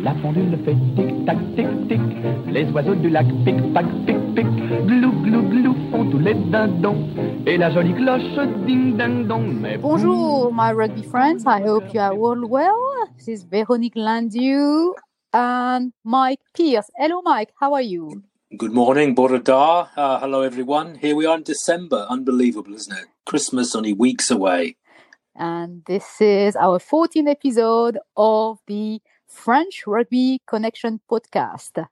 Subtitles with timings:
[0.00, 2.00] La pendule fait tic-tac, tic-tic.
[2.48, 4.46] Les oiseaux du lac pic-pac, pic-pic.
[4.86, 6.96] Glou, glou, glou font tous les dindons.
[7.46, 9.60] Et la jolie cloche ding-ding-dong.
[9.60, 11.44] Mais Bonjour, my rugby friends.
[11.46, 12.74] I hope you are all well.
[13.18, 14.94] This is Véronique Landieu
[15.34, 16.90] and Mike Pierce.
[16.96, 17.50] Hello, Mike.
[17.60, 18.22] How are you?
[18.56, 19.88] Good morning, Borodar.
[19.94, 20.94] Uh, hello, everyone.
[20.94, 22.06] Here we are in December.
[22.08, 23.06] Unbelievable, isn't it?
[23.26, 24.76] Christmas only weeks away.
[25.34, 29.00] And this is our 14th episode of the
[29.32, 31.86] French Rugby Connection podcast.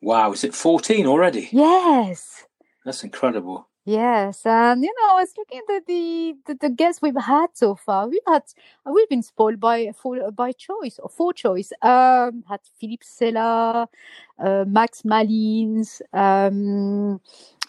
[0.00, 1.48] Wow, is it 14 already?
[1.52, 2.46] Yes.
[2.84, 3.68] That's incredible.
[3.86, 7.74] Yes, and you know, I was looking at the, the the guests we've had so
[7.74, 8.08] far.
[8.08, 8.42] We've had
[8.86, 11.70] we've been spoiled by for by choice or for choice.
[11.82, 13.86] Um, had Philippe Sella,
[14.38, 17.20] uh, Max Malins, um,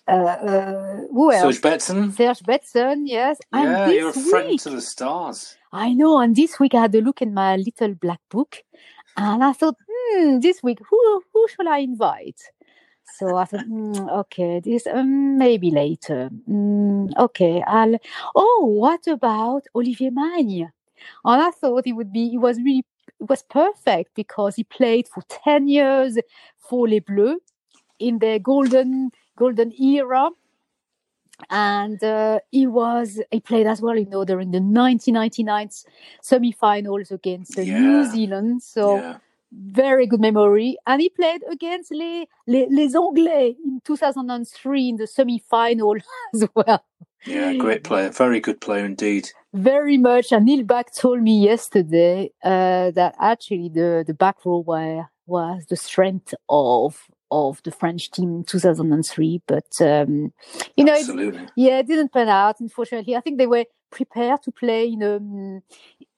[0.07, 1.55] who else?
[1.55, 2.11] Serge Betsen?
[2.11, 3.39] Serge Betsen, yes.
[3.51, 5.57] And Yeah, you're a friend week, to the stars.
[5.71, 6.19] I know.
[6.19, 8.57] And this week I had a look in my little black book,
[9.17, 12.41] and I thought, hmm, this week who who shall I invite?
[13.17, 16.29] So I thought, hmm, okay, this um, maybe later.
[16.49, 17.97] Mm, okay, I'll.
[18.35, 20.69] Oh, what about Olivier Magne?
[21.23, 22.33] And I thought it would be.
[22.33, 22.83] It was really.
[23.19, 26.17] It was perfect because he played for ten years
[26.57, 27.39] for Les Bleus
[27.99, 30.29] in their golden golden era
[31.49, 35.69] and uh, he was he played as well you know during the 1999
[36.21, 39.17] semi-finals against uh, new zealand so yeah.
[39.51, 45.07] very good memory and he played against les, les, les anglais in 2003 in the
[45.07, 45.95] semi-final
[46.33, 46.83] as well
[47.27, 48.11] Yeah, great player.
[48.11, 49.29] Very good player indeed.
[49.55, 54.59] very much and neil back told me yesterday uh, that actually the, the back row
[54.59, 60.31] were, was the strength of of the french team in 2003 but um,
[60.77, 63.15] you know it, yeah, it didn't pan out, unfortunately.
[63.15, 65.61] I think they were prepared to play in um,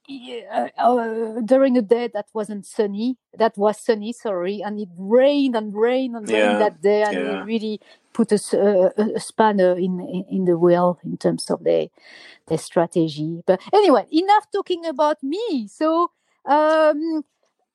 [0.07, 3.17] yeah, uh, during a day that wasn't sunny.
[3.37, 7.13] That was sunny, sorry, and it rained and rained and rained Yeah, that day, and
[7.13, 7.41] yeah.
[7.41, 7.79] it really
[8.13, 8.37] put a
[9.19, 11.87] spanner in, in in the wheel in terms of their
[12.47, 13.43] their strategy.
[13.45, 15.67] But anyway, enough talking about me.
[15.67, 16.11] So
[16.45, 17.25] um,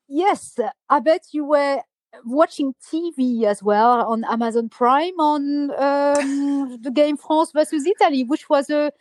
[0.09, 1.82] yes, I bet you were
[2.24, 8.48] watching TV as well on Amazon Prime on um, the game France versus Italy, which
[8.48, 8.92] was a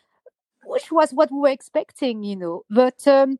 [0.64, 2.64] which was what we were expecting, you know.
[2.70, 3.38] But um,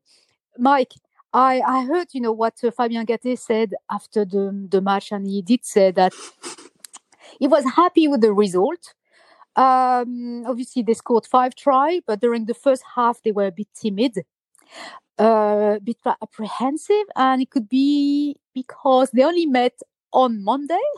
[0.58, 0.94] Mike,
[1.32, 5.26] I I heard you know what uh, Fabien Galthié said after the the match, and
[5.26, 6.12] he did say that
[7.38, 8.94] he was happy with the result.
[9.54, 13.68] Um, obviously, they scored five try, but during the first half they were a bit
[13.74, 14.24] timid
[15.18, 19.78] a bit apprehensive, and it could be because they only met
[20.12, 20.80] on Monday.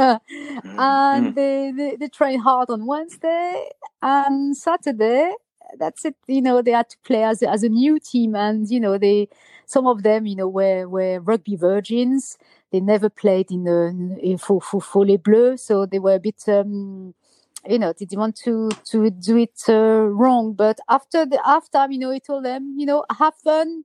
[0.00, 1.34] Mm, and mm.
[1.34, 3.68] they, they they train hard on Wednesday
[4.00, 5.34] and Saturday.
[5.78, 6.16] That's it.
[6.26, 8.96] You know they had to play as a, as a new team, and you know
[8.96, 9.28] they
[9.66, 12.38] some of them you know were were rugby virgins.
[12.72, 16.20] They never played in the in, for for for les Bleus, so they were a
[16.20, 16.42] bit.
[16.48, 17.12] Um,
[17.68, 20.54] you know, didn't want to to do it uh, wrong.
[20.54, 23.84] But after the halftime, you know, he told them, you know, have fun,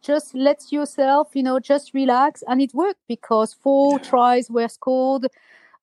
[0.00, 5.28] just let yourself, you know, just relax, and it worked because four tries were scored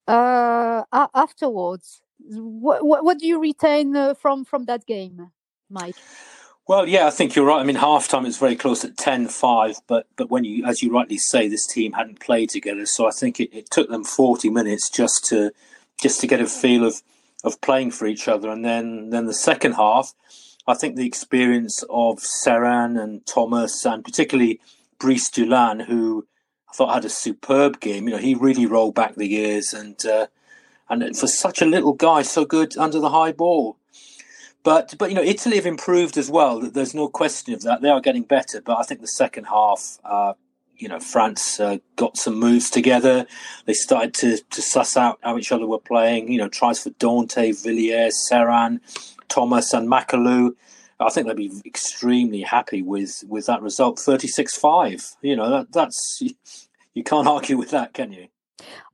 [0.07, 2.01] uh, afterwards.
[2.19, 5.31] What, what what do you retain uh, from from that game,
[5.69, 5.95] Mike?
[6.67, 7.61] Well, yeah, I think you're right.
[7.61, 11.17] I mean, halftime it's very close at 10-5, but but when you, as you rightly
[11.17, 14.89] say, this team hadn't played together, so I think it, it took them forty minutes
[14.89, 15.51] just to
[15.99, 17.01] just to get a feel of
[17.43, 20.13] of playing for each other, and then then the second half,
[20.67, 24.59] I think the experience of Serin and Thomas, and particularly
[24.99, 26.27] Brice Dulin, who
[26.69, 28.07] I thought had a superb game.
[28.07, 30.27] You know, he really rolled back the years, and uh,
[30.89, 33.77] and for such a little guy, so good under the high ball.
[34.63, 36.59] But but you know Italy have improved as well.
[36.59, 37.81] There's no question of that.
[37.81, 38.61] They are getting better.
[38.61, 40.33] But I think the second half, uh,
[40.79, 43.27] you know, France uh, got some moves together.
[43.65, 46.31] They started to to suss out how each other were playing.
[46.31, 48.79] You know, tries for Dante, Villière, Serin,
[49.27, 50.55] Thomas, and Macalou.
[51.01, 55.17] I think they'd be extremely happy with with that result, 36-5.
[55.21, 56.21] You know, that that's
[56.93, 58.27] you can't argue with that, can you?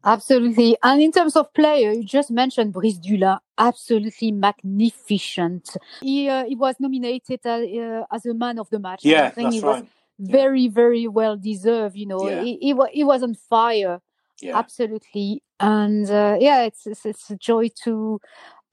[0.03, 0.77] Absolutely.
[0.83, 5.77] And in terms of player, you just mentioned Brice Dulin, absolutely magnificent.
[6.01, 9.03] He uh, he was nominated uh, uh, as a man of the match.
[9.03, 9.87] Yeah, that's he was right.
[10.19, 11.95] Very very well deserved.
[11.95, 12.41] You know, Yeah.
[12.41, 12.57] he,
[12.93, 14.01] he was on fire.
[14.41, 18.19] Yeah, absolutely and uh, yeah it's, it's it's a joy to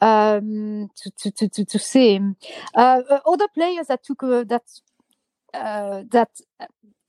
[0.01, 2.37] um to to to to, to see him
[2.75, 4.65] uh, uh, other players that took uh, that
[5.55, 6.31] uh, that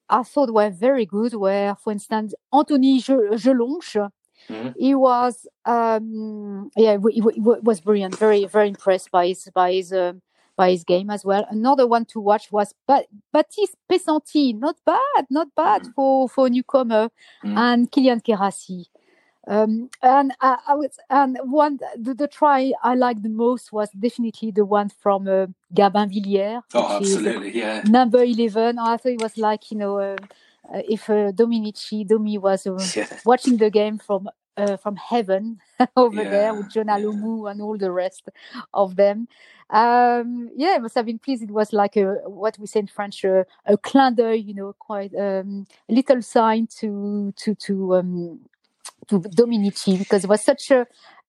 [0.09, 4.09] I thought were very good were for instance Anthony Jelonch
[4.49, 4.73] Mhm.
[4.77, 9.73] he was um yeah he, he, he was brilliant very very impressed by his by
[9.73, 10.21] his um,
[10.63, 11.45] qualifiers game as well.
[11.49, 14.57] Another one to watch was ba- Baptiste Pesenti.
[14.57, 15.93] Not bad, not bad Mm.
[15.95, 17.09] for for a newcomer,
[17.43, 17.57] Mm.
[17.57, 18.85] and Kylian Geraci.
[19.45, 23.89] Um, and I, I was, and one the, the try I liked the most was
[23.91, 27.81] definitely the one from uh, Gabin Villière, Oh, is absolutely, yeah.
[27.85, 28.79] number eleven.
[28.79, 30.15] I thought it was like you know uh,
[30.73, 33.07] uh, if uh, Dominici Domi was uh, Yeah.
[33.25, 35.59] watching the game from uh, from heaven
[35.97, 36.97] over Yeah, there with John yeah.
[36.97, 38.29] And all the rest
[38.73, 39.27] of them.
[39.69, 41.43] Um, yeah, I must have been pleased.
[41.43, 44.73] It was like a what we say in French, a, a clin d'œil, you know,
[44.77, 48.39] quite um, a little sign to to to um,
[49.07, 50.85] to Dominici because it was such a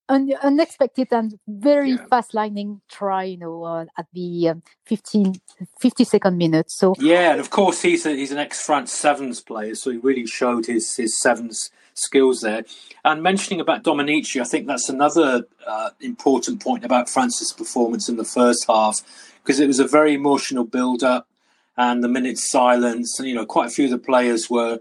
[0.08, 2.06] un- unexpected and very Yeah.
[2.10, 5.34] fast lightning try, you know, uh, at the um, 15,
[5.80, 6.70] 52nd minute.
[6.70, 9.98] So Yeah, and of course he's a, he's an ex France sevens player, so he
[9.98, 12.64] really showed his his sevens skills there.
[13.04, 18.16] And mentioning about Dominici, I think that's another uh, important point about France's performance in
[18.16, 19.00] the first half
[19.42, 21.28] because it was a very emotional build up
[21.76, 24.78] and the minute's silence, and you know quite a few of the players were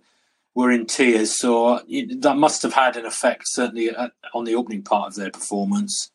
[0.56, 1.82] were in tears, so
[2.18, 6.12] that must have had an effect certainly at, on the opening part of their performance.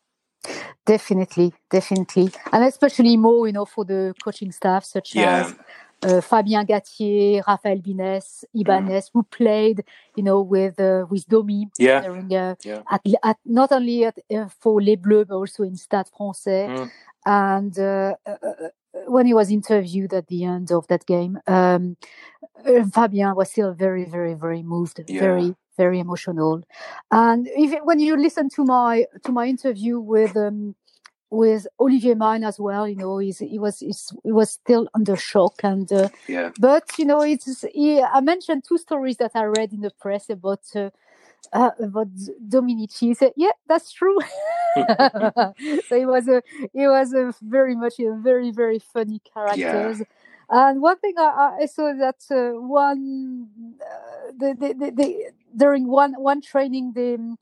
[0.86, 5.54] definitely, definitely, and especially more, you know, for the coaching staff such Yeah, as
[6.04, 9.82] uh, Fabien Galthié, Raphaël Bines, Ibanez, who played,
[10.16, 12.82] you know, with uh, with Domi yeah, during uh, Yeah.
[12.90, 16.68] at, at not only at, uh, for Les Bleus but also in Stade Français.
[16.68, 16.90] Mm.
[17.26, 18.70] And uh, uh,
[19.06, 21.96] when he was interviewed at the end of that game, um,
[22.92, 25.20] Fabien was still very, very, very moved, Yeah.
[25.20, 26.62] very, very emotional.
[27.10, 30.74] And if, when you listen to my to my interview with um,
[31.30, 35.16] with Olivier Magne as well, you know, he's, he was he's, he was still under
[35.16, 35.90] shock and.
[35.92, 39.80] Uh, yeah, but you know it's he, i mentioned two stories that i read in
[39.80, 40.90] the press about uh,
[41.52, 42.08] uh, about
[42.48, 43.00] dominici.
[43.00, 44.18] He said yeah that's true.
[45.88, 46.42] So he was a
[46.72, 50.02] he was a very much a very very funny characters.
[50.50, 53.48] And one thing I, I saw that uh, one
[53.80, 57.36] uh, the, the, the, the, during one one training uh,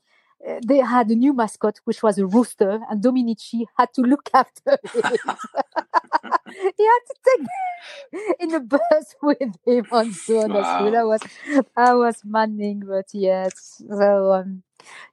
[0.65, 4.77] they had a new mascot which was a rooster and dominici had to look after
[4.93, 5.19] it
[6.77, 7.47] he had to take
[8.39, 10.49] in the bus with him and so on.
[10.49, 10.61] True.
[10.61, 10.91] Wow.
[10.91, 11.21] That was
[11.75, 13.81] that was maddening, but yes.
[13.89, 14.63] So um,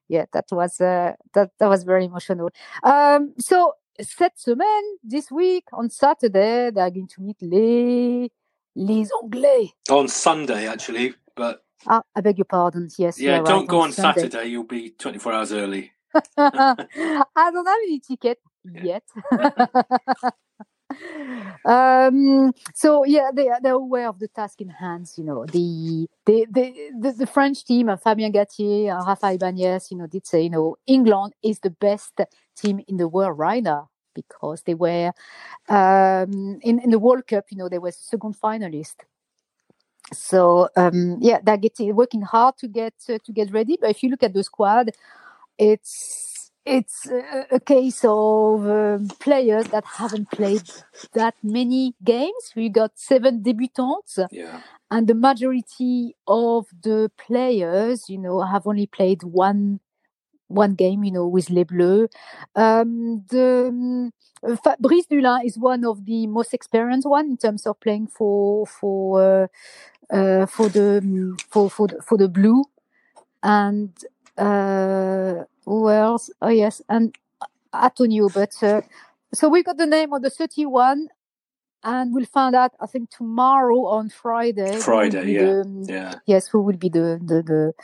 [0.09, 2.51] yeah, that was uh, that that was very emotional.
[2.83, 8.31] Um, so cette semaine, this week on Saturday, they are going to meet les
[8.77, 9.73] les Anglais.
[9.91, 12.89] on Sunday actually, but Ah, I beg your pardon.
[12.99, 14.23] Yes, Yeah, don't right, go on Sunday.
[14.23, 14.47] Saturday.
[14.49, 15.93] You'll be 24 hours early.
[16.37, 19.03] I don't have any ticket yet.
[21.65, 26.07] um so yeah they are they're aware of the task in hands you know the
[26.27, 30.27] the the, the, the french team and fabien galthié and rafa ibanez you know did
[30.27, 32.21] say you know england is the best
[32.57, 35.11] team in the world right now because they were
[35.69, 38.97] um in, in the world cup you know they were second finalist
[40.13, 44.03] so um yeah they're getting working hard to get uh, to get ready but if
[44.03, 44.91] you look at the squad
[45.59, 50.63] it's it's a, a case of um, players that haven't played
[51.13, 52.53] that many games.
[52.57, 54.63] We got seven debutants, Yeah.
[54.91, 59.81] and the majority of the players, you know, have only played one
[60.55, 62.09] one game, you know, with Les Bleus.
[62.57, 64.13] Um, the um,
[64.65, 69.49] Fabrice Dulin is one of the most experienced one in terms of playing for for
[70.13, 72.65] uh, uh, for the um, for for the, for the blue,
[73.43, 73.93] and
[74.39, 76.31] uh, who else?
[76.43, 77.15] Oh yes, and
[77.75, 78.29] Antonio.
[78.29, 78.83] But uh,
[79.35, 81.09] so we got the name of the thirty-one.
[81.85, 84.79] And we'll find out, I think, tomorrow on Friday.
[84.79, 85.45] Friday, yeah.
[85.45, 86.15] the, Yeah.
[86.25, 87.75] yes, who will be the the, the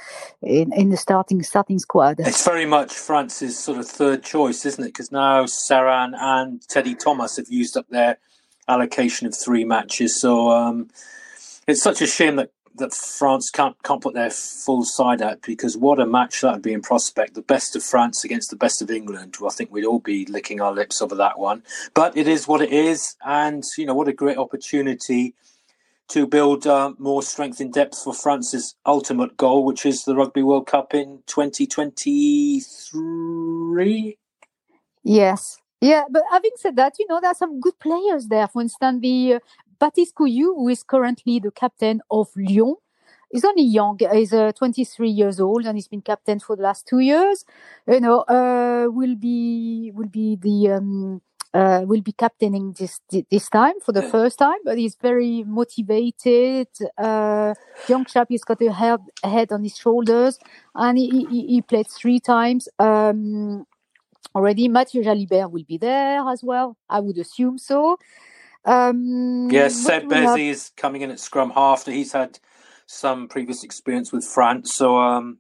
[0.43, 2.17] in, in the starting starting squad?
[2.19, 4.89] It's very much France's sort of third choice, isn't it?
[4.89, 8.19] Because now Serin and Teddy Thomas have used up their
[8.69, 10.19] allocation of three matches.
[10.21, 10.89] So um,
[11.69, 15.77] it's such a shame that, that France can't can't put their full side out because
[15.77, 17.35] what a match that would be in prospect.
[17.35, 19.37] The best of France against the best of England.
[19.41, 21.63] Well, I think we'd all be licking our lips over that one.
[21.95, 25.35] But it is what it is, and you know what a great opportunity
[26.09, 30.43] to build uh, more strength in depth for France's ultimate goal, which is the Rugby
[30.43, 34.19] World Cup in 2023.
[35.05, 35.59] Yes.
[35.81, 38.49] Yeah, but having said that, you know, there are some good players there.
[38.49, 39.39] For instance, the uh,
[39.81, 42.77] Baptiste Couilloud, who is currently the captain of Lyon,
[43.33, 43.99] is only young.
[44.13, 47.45] He's uh, 23 years old and he's been captain for the last two years.
[47.87, 51.23] You know, uh, will be will be the um,
[51.55, 54.59] uh, will be captaining this this time for the first time.
[54.65, 56.69] But he's very motivated.
[56.99, 57.55] Uh,
[57.89, 60.39] young chap, he's got a head, head on his shoulders,
[60.75, 62.69] and he, he, he played three times.
[62.79, 63.67] Um,
[64.35, 64.69] already.
[64.69, 66.77] Matthieu Jalibert will be there as well.
[66.89, 67.99] I would assume so.
[68.65, 70.39] Um, yeah, Seb have...
[70.39, 71.87] is coming in at scrum half.
[71.87, 72.39] He's had
[72.87, 75.39] some previous experience with France, so um,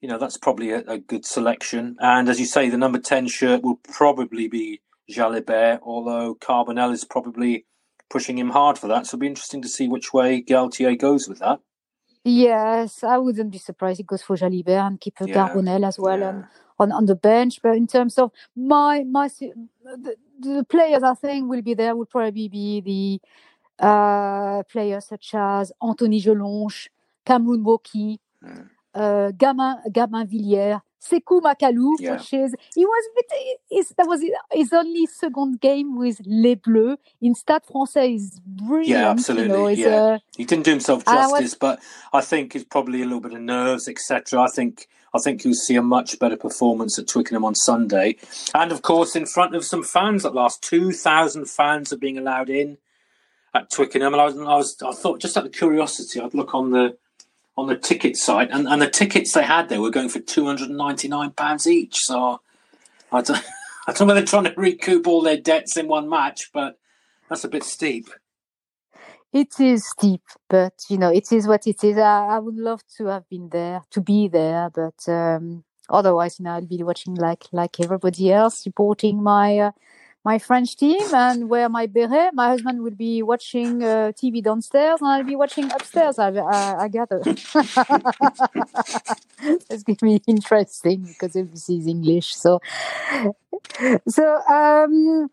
[0.00, 1.96] you know that's probably a, a, good selection.
[2.00, 7.04] And as you say, the number ten shirt will probably be Jalibert, although Carbonel is
[7.04, 7.66] probably
[8.08, 9.06] pushing him hard for that.
[9.06, 11.60] So it'll be interesting to see which way Galthié goes with that.
[12.24, 15.34] Yes, I wouldn't be surprised it goes for Jalibert and keep yeah.
[15.34, 16.28] Carbonel as well yeah.
[16.28, 17.60] on, on, on the bench.
[17.62, 22.06] But in terms of my my the, the players I think will be there will
[22.06, 26.88] probably be the uh, players such as Anthony Jelonch,
[27.24, 28.68] Cameron Woki, mm.
[28.94, 32.12] uh, Gabin, Gabin Villière, Sekou Macalou, yeah.
[32.12, 33.04] which is he was
[33.96, 38.88] that was his only second game with Les Bleus in Stade Français is brilliant.
[38.88, 39.44] Yeah, absolutely.
[39.44, 39.86] You know, yeah.
[39.86, 41.80] Uh, he didn't do himself justice, was, but
[42.12, 44.40] I think it's probably a little bit of nerves, etc.
[44.40, 48.16] I think I think you'll see a much better performance at Twickenham on Sunday,
[48.54, 50.62] and of course in front of some fans at last.
[50.62, 52.78] Two thousand fans are being allowed in
[53.54, 56.54] at Twickenham, and I was, I was I thought just out of curiosity, I'd look
[56.54, 56.96] on the
[57.56, 60.46] on the ticket site, and, and the tickets they had there were going for two
[60.46, 61.96] hundred and ninety nine pounds each.
[61.96, 62.40] So
[63.10, 63.42] I don't,
[63.86, 66.78] I don't know whether they're trying to recoup all their debts in one match, but
[67.28, 68.08] that's a bit steep.
[69.32, 71.98] It is steep, but you know it is what it is.
[71.98, 76.44] I, I would love to have been there, to be there, but um, otherwise, you
[76.44, 79.72] know, I'll be watching like like everybody else, supporting my uh,
[80.24, 82.34] my French team and wear my beret.
[82.34, 86.18] My husband will be watching uh, TV downstairs and I'll be watching upstairs.
[86.18, 87.22] I, I, I gather.
[87.24, 87.52] it's
[89.84, 92.34] going to be interesting because is English.
[92.34, 92.60] So,
[94.08, 95.30] so um,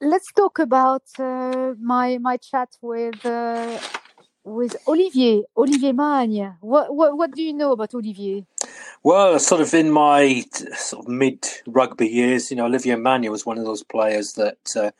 [0.00, 3.24] let's talk about uh, my my chat with.
[3.24, 3.78] Uh,
[4.42, 6.56] with Olivier, Olivier Magne.
[6.60, 8.46] What, what, what do you know about Olivier?
[9.02, 10.44] Well, sort of in my
[10.76, 14.58] sort of mid rugby years, you know, Olivier Magne was one of those players that
[14.76, 14.90] uh,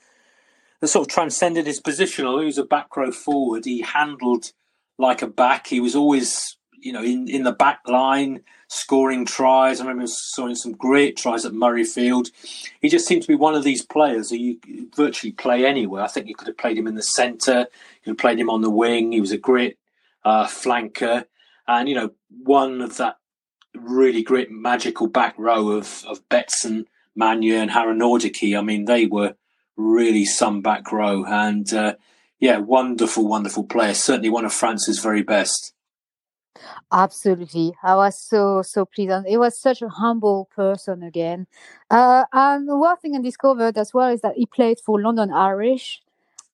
[0.80, 2.26] that sort of transcended his position.
[2.26, 4.52] Although he was a back row forward, he handled
[4.98, 5.66] like a back.
[5.66, 9.80] He was always, you know, in, in the back line, scoring tries.
[9.80, 12.30] I remember scoring some great tries at Murrayfield.
[12.80, 14.58] He just seemed to be one of these players who you
[14.94, 16.02] virtually play anywhere.
[16.02, 18.50] I think you could have played him in the centre, you could have played him
[18.50, 19.12] on the wing.
[19.12, 19.76] He was a great
[20.24, 21.24] uh, flanker.
[21.66, 22.10] And, you know,
[22.42, 23.16] one of that
[23.74, 28.58] really great magical back row of, of Betsen, Magne, and Harinordoquy.
[28.58, 29.34] I mean, they were
[29.76, 31.24] really some back row.
[31.24, 31.94] And uh,
[32.38, 33.94] yeah, wonderful, wonderful player.
[33.94, 35.72] Certainly one of France's very best.
[36.92, 37.74] Absolutely.
[37.82, 39.12] I was so, so pleased.
[39.12, 41.46] And he was such a humble person again.
[41.90, 46.02] Uh, and one thing I discovered as well is that he played for London Irish.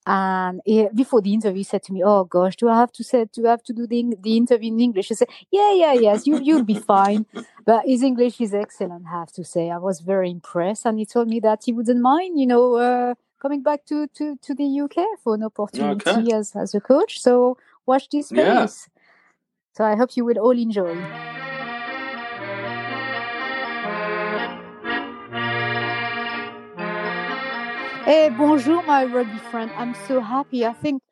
[0.09, 3.03] And he, before the interview, he said to me, "Oh gosh, do I have to
[3.03, 5.95] say, do I have to do the, the interview in English?" I said, "Yeah, yeah,
[5.95, 7.27] yes, you you'll be fine."
[7.65, 9.69] But his English is excellent, I have to say.
[9.69, 13.15] I was very impressed, and he told me that he wouldn't mind, you know, uh,
[13.43, 16.33] coming back to, to, to the UK for an opportunity okay.
[16.33, 17.21] as as a coach.
[17.21, 18.89] So watch this space.
[18.89, 18.96] Yeah.
[19.77, 20.95] So I hope you will all enjoy.
[28.07, 29.71] Hey, bonjour, my rugby friend.
[29.77, 30.65] I'm so happy.
[30.65, 31.03] I think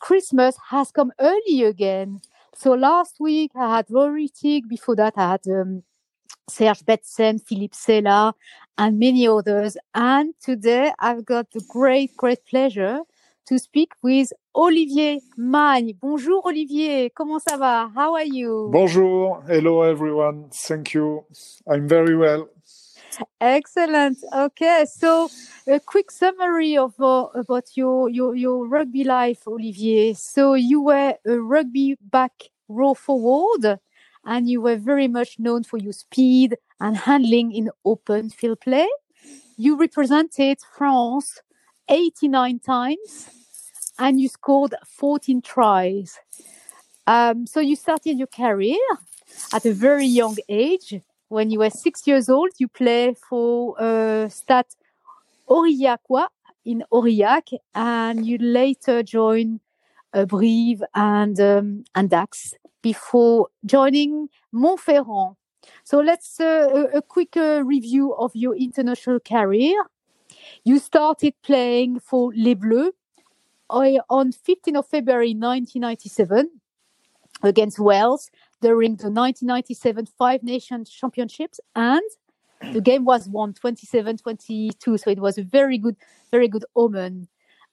[0.00, 2.22] Christmas has come early again.
[2.54, 4.66] So last week I had Rory Teague.
[4.66, 5.82] Before that, I had um,
[6.48, 8.34] Serge Betsen, Philippe Sella,
[8.78, 9.76] and many others.
[9.94, 13.00] And today I've got the great, great pleasure
[13.48, 15.94] to speak with Olivier Magne.
[16.00, 17.10] Bonjour, Olivier.
[17.10, 17.90] Comment ça va?
[17.94, 18.68] How are you?
[18.70, 19.42] Bonjour.
[19.48, 20.48] Hello, everyone.
[20.52, 21.24] Thank you.
[21.68, 22.48] I'm very well.
[23.40, 24.18] Excellent.
[24.34, 25.28] Okay, so
[25.66, 30.14] a quick summary of uh, about your, your your rugby life, Olivier.
[30.14, 32.32] So you were a rugby back
[32.68, 33.78] row forward,
[34.24, 38.88] and you were very much known for your speed and handling in open field play.
[39.56, 41.40] You represented France
[41.88, 43.28] 89 times,
[44.00, 46.18] and you scored 14 tries.
[47.06, 48.78] Um, so you started your career
[49.52, 54.28] at a very young age when you were six years old, you play for uh,
[54.28, 54.66] Stade
[55.48, 56.26] Aurillacois
[56.64, 59.60] in Aurillac, and you later joined
[60.12, 65.36] uh, Brive and um, and Dax before joining Montferrand.
[65.84, 69.80] So let's uh, a, a quick uh, review of your international career.
[70.64, 72.90] You started playing for Les Bleus
[73.70, 76.50] uh, on 15th of February 1997
[77.42, 82.02] against Wales during the 1997 Five Nations Championships, and
[82.72, 85.00] the game was won 27-22.
[85.00, 85.96] So it was a very good,
[86.30, 87.28] very good omen.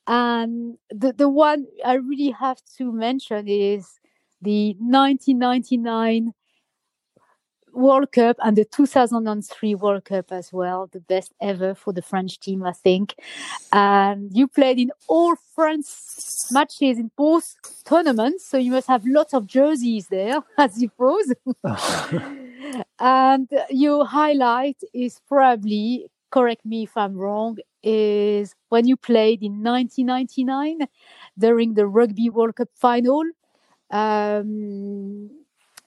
[0.08, 4.00] And the the one I really have to mention is
[4.42, 6.34] the 1999
[7.78, 12.40] World Cup and the 2003 World Cup as well, the best ever for the French
[12.40, 13.14] team, I think.
[13.72, 17.56] And you played in all France matches in both
[17.86, 21.34] tournaments, so you must have lots of jerseys there, I suppose.
[23.00, 29.64] and your highlight is probably, correct me if I'm wrong, is when you played in
[29.64, 30.88] 1999
[31.38, 33.24] during the Rugby World Cup final,
[33.92, 35.30] um,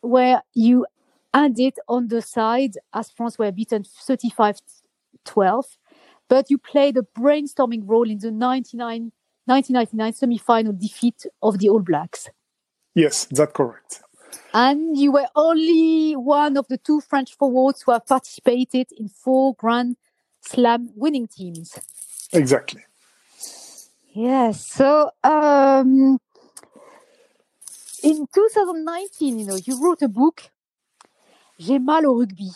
[0.03, 0.87] where you
[1.35, 4.61] ended on the side as France were beaten 35
[5.25, 5.67] 12.
[6.29, 9.13] But you played a brainstorming role in the 99,
[9.47, 12.29] 1999 semi final defeat of the All Blacks.
[12.95, 14.03] Yes, that's correct.
[14.55, 19.55] And you were only one of the two French forwards who have participated in four
[19.55, 19.97] Grand
[20.41, 21.79] Slam winning teams.
[22.33, 22.83] Exactly.
[24.13, 24.67] Yes.
[24.67, 26.19] So um,
[28.03, 30.51] in 2019, you know, you wrote a book,
[31.61, 32.51] J'ai mal au rugby,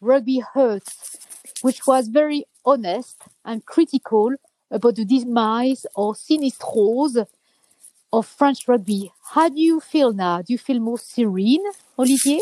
[0.00, 1.18] Rugby Hurts,
[1.60, 4.30] which was very honest and critical
[4.70, 7.26] about the demise or sinistros
[8.14, 9.12] of French rugby.
[9.34, 10.40] How do you feel now?
[10.40, 11.64] Do you feel more serene,
[11.98, 12.40] Olivier?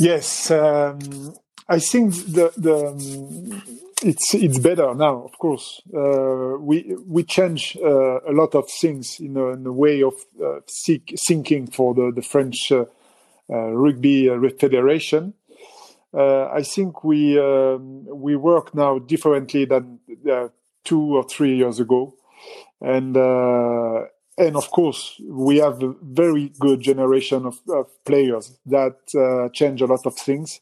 [0.00, 1.34] Yes, um,
[1.68, 3.62] I think the the um,
[4.02, 5.22] it's it's better now.
[5.22, 9.72] Of course, uh, we we change uh, a lot of things in a, in a
[9.72, 10.58] way of uh,
[11.28, 12.86] thinking for the the French uh,
[13.56, 15.34] rugby uh, federation.
[16.12, 20.00] I think we um, we work now differently than
[20.84, 22.14] two or three years ago,
[22.80, 28.96] and and of course we have a very good generation of, of players that
[29.52, 30.60] change a lot of things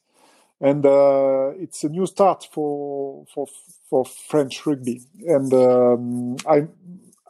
[0.61, 3.47] and uh, it's a new start for for
[3.89, 6.71] for French rugby, and um, I'm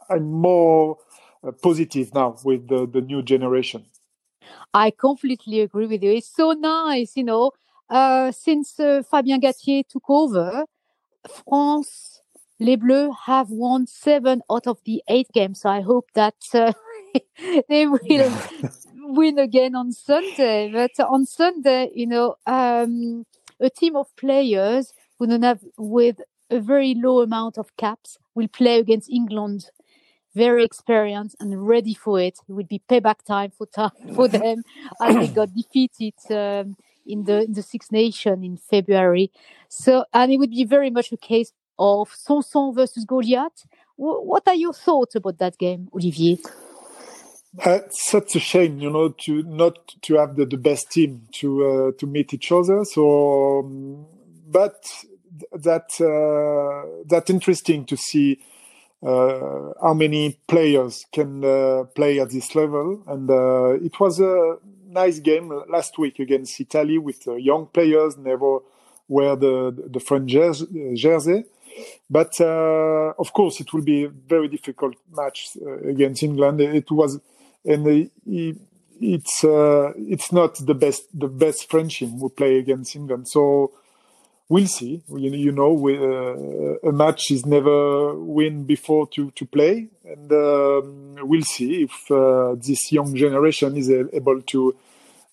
[0.09, 0.97] I'm more
[1.45, 3.85] uh, positive now with the, the new generation.
[4.73, 6.11] I completely agree with you.
[6.11, 7.51] It's so nice, you know.
[7.89, 10.65] Uh, since uh, Fabien Galthié took over,
[11.27, 12.21] France,
[12.59, 15.61] Les Bleus have won seven out of the eight games.
[15.61, 16.73] So I hope that uh,
[17.69, 17.99] they will
[18.95, 20.71] win again on Sunday.
[20.71, 23.25] But on Sunday, you know, um,
[23.59, 28.47] a team of players who don't have with a very low amount of caps will
[28.47, 29.69] play against England.
[30.35, 32.39] Very experienced and ready for it.
[32.47, 33.67] It will be payback time for
[34.15, 34.63] for them
[35.01, 39.31] as they got defeated um, in the in the Six Nation in February.
[39.69, 43.65] So, and it would be very much a case of Sanson versus Goliath.
[43.97, 46.37] W- what are your thoughts about that game, Olivier?
[47.65, 51.65] Uh, such a shame, you know, to not to have the, the best team to
[51.65, 52.85] uh, to meet each other.
[52.85, 54.05] So, um,
[54.47, 54.85] but
[55.53, 58.39] that uh, that interesting to see
[59.01, 63.01] uh, how many players can uh, play at this level.
[63.07, 64.57] And uh, it was a
[64.87, 68.59] nice game last week against Italy with young players, never
[69.07, 70.31] wear the the French
[70.95, 71.45] jersey.
[72.09, 75.57] But of course, it will be a very difficult match
[75.87, 76.59] against England.
[76.61, 77.19] It was
[77.65, 78.09] and
[79.01, 83.27] it's uh, it's not the best the best French team who play against England.
[83.27, 83.71] So
[84.49, 85.01] we'll see.
[85.07, 90.31] You, you know, we, uh, a match is never win before to to play, and
[90.31, 94.75] um, we'll see if uh, this young generation is able to.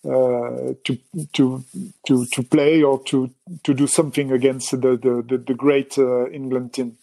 [0.05, 0.96] Uh, to
[1.33, 1.64] to
[2.07, 3.29] to to play or to
[3.64, 6.96] to do something against the the, the, the great uh, England team.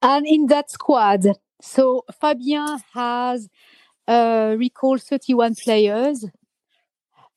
[0.00, 1.26] And in that squad,
[1.60, 3.50] so Fabien has
[4.08, 6.24] uh, recall 31 players.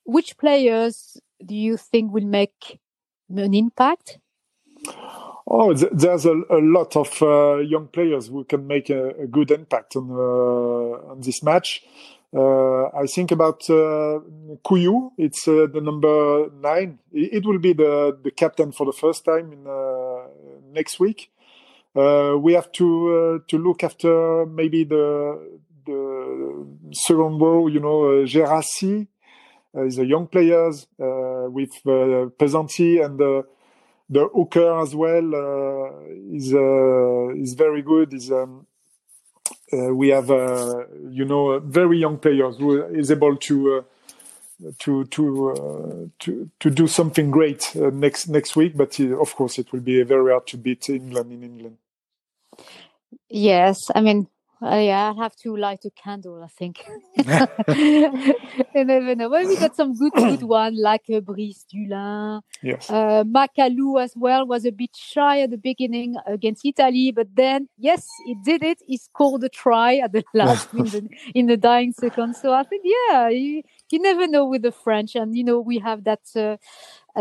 [0.05, 2.79] Which players do you think will make
[3.29, 4.19] an impact?
[5.49, 9.49] Oh, there's a, a lot of uh, young players who can make a, a good
[9.51, 11.83] impact on uh, on this match.
[12.35, 14.19] Uh, I think about uh,
[14.65, 15.11] Couilloud.
[15.17, 16.99] It's uh, the number nine.
[17.13, 20.27] It, will be the, the captain for the first time in uh,
[20.73, 21.31] next week.
[21.95, 29.07] We have to to look after maybe the the second row, you know, Geraci
[29.75, 33.45] uh, is a young players uh, with uh, Pesenti and the
[34.09, 38.13] the hooker as well uh, is uh, is very good.
[38.13, 38.65] Is um,
[39.73, 43.85] uh, we have uh, you know very young players who is able to
[44.79, 48.77] to to to to do something great next next week.
[48.77, 51.77] But of course, it will be very hard to beat England in England.
[53.29, 54.27] Yes, I mean
[54.59, 56.83] Uh, yeah, I'll have to light a candle, I think.
[57.17, 59.29] you never know.
[59.29, 62.41] Well, we got some good, good one like uh, Brice Dulin.
[62.63, 62.89] Yes.
[62.89, 67.69] Uh, Macalou as well was a bit shy at the beginning against Italy, but then,
[67.77, 68.79] yes, he did it.
[68.87, 72.35] He scored a try at the last in, the, in the dying second.
[72.35, 75.15] So I think, yeah, you, you never know with the French.
[75.15, 76.57] And, you know, we have that uh,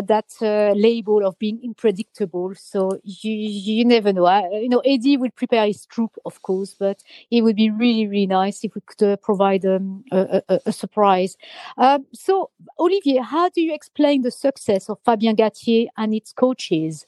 [0.03, 2.55] that uh, label of being unpredictable.
[2.55, 4.27] So you you never know.
[4.27, 8.07] I, you know, Eddie will prepare his troop, of course, but it would be really
[8.07, 11.37] really nice if we could uh, provide um, a, a, a, surprise.
[11.79, 17.07] Um, so Olivier, how do you explain the success of Fabien Galthié and its coaches?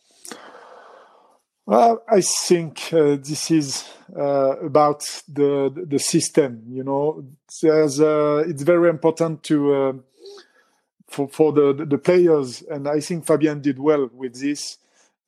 [1.67, 3.85] Well, I think uh, this is
[4.17, 6.63] uh, about the the system.
[6.71, 7.25] You know,
[7.63, 9.93] uh, it's very important to uh,
[11.09, 14.79] for for the, the players, and I think Fabien did well with this,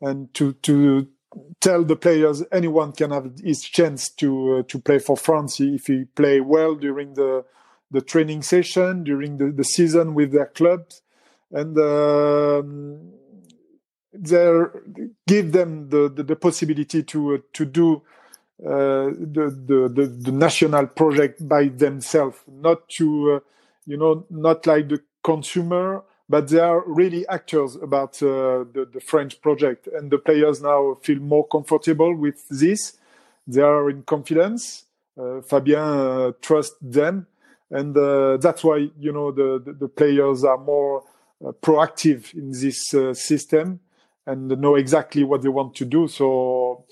[0.01, 1.09] and to to
[1.61, 5.87] tell the players anyone can have his chance to uh, to play for France if
[5.87, 7.45] he play well during the
[7.91, 11.03] the training session during the, the season with their clubs,
[11.51, 13.13] and um,
[14.13, 14.73] there
[15.27, 18.03] give them the, the, the possibility to uh, to do
[18.65, 23.41] uh, the, the, the the national project by themselves, not to uh,
[23.87, 29.01] you know not like the consumer, but they are really actors about uh, the, the
[29.01, 29.89] French project.
[29.89, 32.99] And the players now feel more comfortable with this.
[33.47, 34.85] They are in confidence.
[35.19, 37.27] Uh, Fabien uh, trusts them.
[37.71, 41.05] And uh, that's why, you know, the, the, the players are more
[41.45, 43.81] uh, proactive in this uh, system
[44.27, 46.07] and know exactly what they want to do.
[46.07, 46.85] So,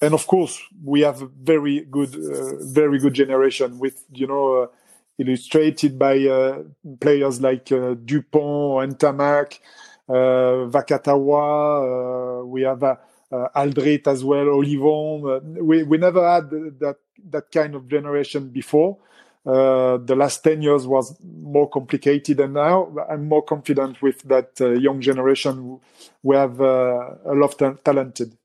[0.00, 2.14] and of course, we have a very good,
[2.60, 4.70] very good generation with, you know,
[5.18, 6.62] illustrated by uh,
[7.00, 9.58] players like uh, Dupont, Ntamack,
[10.08, 12.46] uh, Vakatawa.
[12.46, 12.84] we have
[13.30, 15.42] Alldritt as well, Ollivon.
[15.62, 16.96] we we never had that
[17.30, 18.98] that kind of generation before.
[19.46, 24.50] Uh, the last 10 years was more complicated and now i'm more confident with that
[24.60, 25.78] uh, young generation
[26.24, 28.36] we have uh, a lot of talented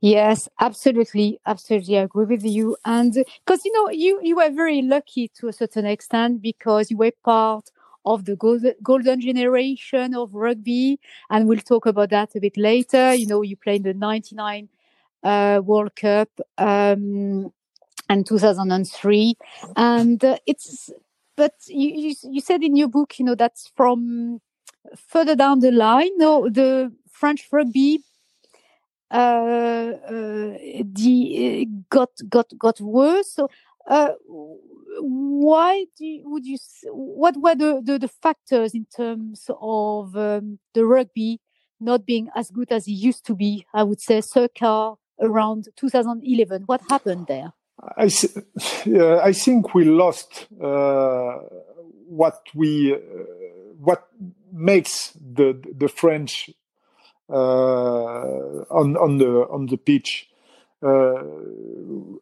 [0.00, 2.76] Yes, absolutely, absolutely, I agree with you.
[2.84, 3.12] And
[3.44, 7.12] because you know, you you were very lucky to a certain extent because you were
[7.24, 7.70] part
[8.04, 8.36] of the
[8.82, 10.98] golden generation of rugby,
[11.30, 13.14] and we'll talk about that a bit later.
[13.14, 14.68] You know, you played the '99
[15.22, 17.52] uh, World Cup um,
[18.08, 19.34] and 2003,
[19.76, 20.90] and uh, it's.
[21.36, 24.40] But you, you you said in your book, you know, that's from
[25.08, 26.10] further down the line.
[26.16, 28.00] No, the French rugby
[29.14, 30.58] the,
[31.62, 33.32] uh, got got got worse.
[33.32, 33.48] So,
[35.00, 36.58] why do you, would you?
[36.86, 41.40] What were the, the, the factors in terms of um, the rugby
[41.80, 43.66] not being as good as it used to be?
[43.72, 46.64] I would say circa around 2011.
[46.66, 47.52] What happened there?
[47.96, 48.10] I,
[48.86, 51.38] uh, I think we lost uh,
[52.06, 52.98] what we uh,
[53.78, 54.08] what
[54.52, 56.52] makes the the French uh,
[57.36, 60.28] on on the on the pitch.
[60.82, 61.22] Uh,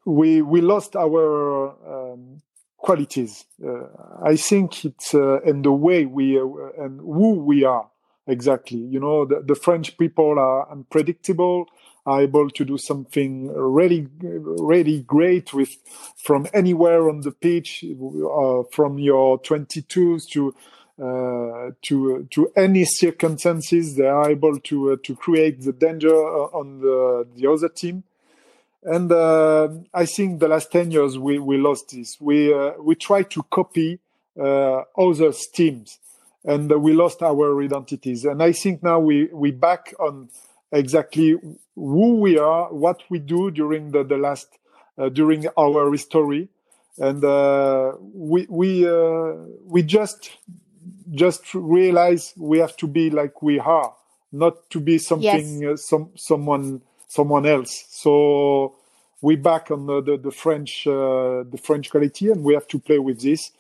[0.05, 2.43] we we lost our um,
[2.77, 3.45] qualities.
[3.65, 3.87] Uh,
[4.23, 7.91] I think it's in the way we and who we are
[8.27, 8.79] exactly.
[8.79, 11.67] You know, the, the French people are unpredictable
[12.05, 15.77] are able to do something really, really great with
[16.17, 20.53] from anywhere on the pitch, uh, from your 22s to uh,
[20.99, 26.81] to to any circumstances they are able to uh, to create the danger uh, on
[26.81, 28.05] the the other team
[28.85, 32.17] and uh, I think the last 10 years we, we lost this.
[32.21, 34.01] We uh, we try to copy
[34.39, 35.99] uh, other teams,
[36.45, 38.25] and we lost our identities.
[38.25, 40.31] And I think now we we back on
[40.73, 41.37] exactly
[41.77, 44.59] who we are, what we do during the the last
[45.13, 46.49] during our history,
[46.99, 47.23] and
[48.15, 48.85] we we
[49.65, 50.33] we just
[51.13, 53.95] just realize we have to be like we are,
[54.33, 55.71] not to be something yes.
[55.73, 57.85] uh, some someone someone else.
[57.91, 58.75] So
[59.21, 62.79] we back on the the, the French uh, the French quality, and we have to
[62.79, 63.51] play with this.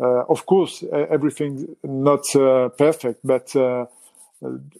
[0.00, 3.86] Uh, of course, everything not uh, perfect, but uh,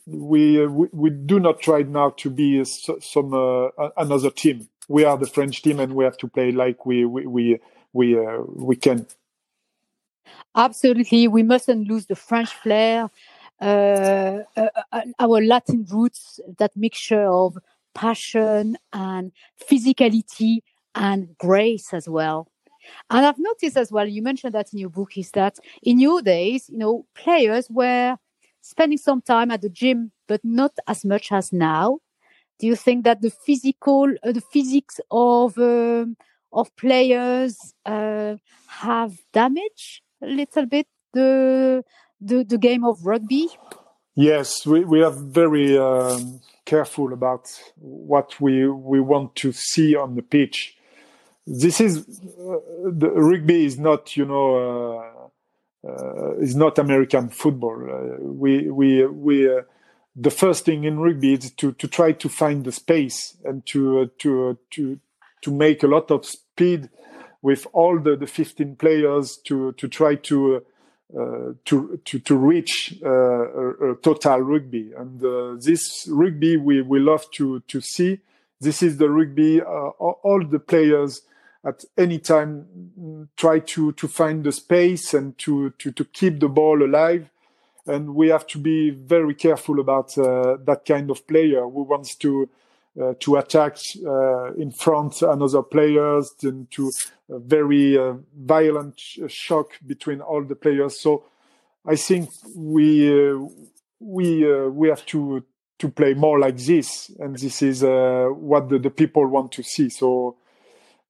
[0.07, 4.69] we, we, we do not try now to be some uh, another team.
[4.89, 7.61] We are the French team, and we have to play like we we we
[7.93, 9.07] we, we can.
[10.57, 13.11] Absolutely, we mustn't lose the French flair,
[13.61, 17.59] uh, uh, uh, our Latin roots, that mixture of
[17.95, 19.33] passion and
[19.71, 20.61] physicality
[20.95, 22.49] and grace as well.
[23.11, 26.23] And I've noticed as well, you mentioned that in your book, is that in your
[26.23, 28.17] days, you know, players were
[28.61, 31.99] spending some time at the gym, but not as much as now.
[32.59, 36.17] Do you think that the physical, uh, the physics of um,
[36.53, 38.37] of players uh,
[38.69, 41.85] have damaged a little bit the
[42.21, 43.49] the, the game of rugby?
[44.15, 50.15] Yes, we, we are very um, careful about what we we want to see on
[50.15, 50.77] the pitch.
[51.47, 52.59] This is uh,
[52.91, 55.31] the rugby is not you know
[55.85, 57.77] uh, uh, is not American football.
[57.77, 59.63] Uh, we we we uh,
[60.17, 64.01] the first thing in rugby is to to try to find the space and to
[64.01, 64.99] uh, to to
[65.43, 66.89] to make a lot of speed
[67.45, 70.65] with all the, the 15 players to to try to
[71.15, 74.93] uh, to, to to reach uh, a, a, total rugby.
[74.97, 78.21] And uh, this rugby we, we love to to see.
[78.61, 79.61] This is the rugby.
[79.61, 81.21] all the players
[81.65, 86.49] at any time try to to find the space and to to to keep the
[86.49, 87.29] ball alive.
[87.87, 92.45] And we have to be very careful about that kind of player who wants to
[92.45, 92.64] uh,
[93.01, 93.77] Uh, to attack
[94.07, 96.93] uh, in front another players and to
[97.29, 101.01] a very uh, violent shock between all the players.
[101.01, 101.25] So
[101.85, 103.49] I think we uh,
[103.99, 105.43] we uh, we have to
[105.81, 109.89] to play more like this, and this is what the, the people want to see.
[109.89, 110.37] So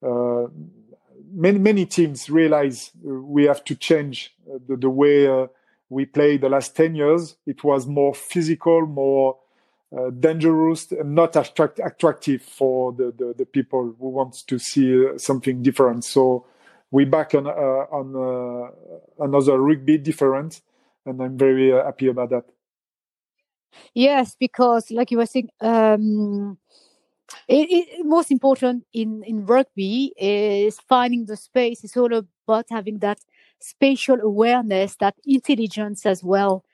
[0.01, 4.35] many many teams realize we have to change
[4.69, 5.49] the, the way uh,
[5.91, 9.37] we play the last 10 years it was more physical more
[9.97, 15.07] uh, dangerous and not attract, attractive for the, the, the, people who want to see
[15.07, 16.05] uh, something different.
[16.05, 16.47] So
[16.91, 20.63] we back on uh, on uh, another rugby different,
[21.07, 22.45] and I'm very uh, happy about that.
[23.95, 26.59] Yes, because like you were saying, um,
[27.49, 31.85] it, it, most important in in rugby is finding the space.
[31.85, 33.19] It's all about having that
[33.61, 36.65] spatial awareness, that intelligence as well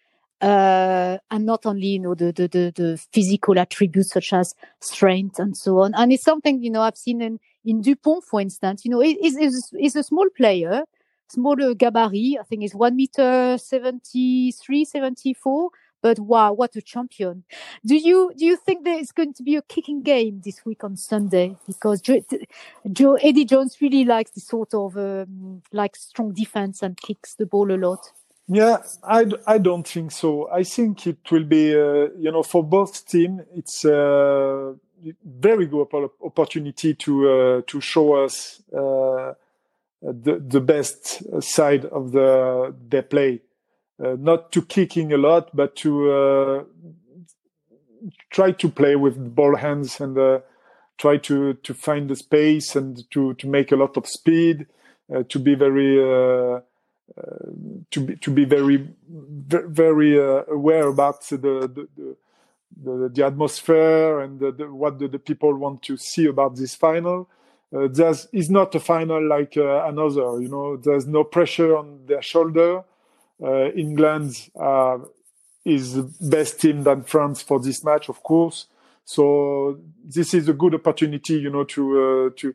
[0.41, 5.39] uh, and not only you know the, the, the the physical attributes such as strength
[5.39, 5.95] and so on.
[5.95, 8.85] And it's something you know I've seen in in Dupont, for instance.
[8.85, 10.85] You know, is is is a small player,
[11.29, 12.39] smaller gabarit.
[12.41, 15.71] I think he's one meter 73, 74.
[16.03, 17.45] But wow, what a champion!
[17.85, 20.83] Do you do you think there is going to be a kicking game this week
[20.83, 21.57] on Sunday?
[21.67, 22.23] Because Joe,
[22.91, 27.45] Joe Eddie Jones really likes this sort of um, like strong defense and kicks the
[27.45, 28.13] ball a lot.
[28.53, 30.51] Yeah, I, I don't think so.
[30.51, 34.75] I think it will be, uh, you know, for both teams, it's a
[35.25, 35.87] very good
[36.21, 39.35] opportunity to uh, to show us uh,
[40.03, 43.41] the the best side of the their play.
[44.05, 46.65] Uh, not to kicking a lot, but to uh,
[48.31, 50.41] try to play with ball hands and uh,
[50.99, 54.67] try to to find the space and to to make a lot of speed,
[55.29, 56.61] to be very
[57.91, 62.17] to be to be very very uh, aware about the the,
[62.83, 67.29] the, the atmosphere and the, what the, people want to see about this final.
[67.75, 70.41] Uh, there's is not a final like uh, another.
[70.41, 72.85] You know, there's no pressure on their shoulder.
[73.43, 74.99] Uh, England uh,
[75.65, 78.67] is the best team than France for this match, of course.
[79.05, 82.55] So this is a good opportunity, you know, to uh, to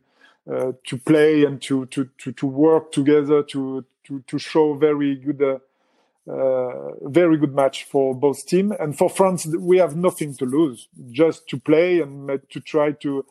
[0.86, 5.41] to play and to, to, to, to work together to, to, to show very good,
[5.41, 8.74] uh, uh, very good match for both teams.
[8.80, 13.26] And for France, we have nothing to lose, just to play and to try to,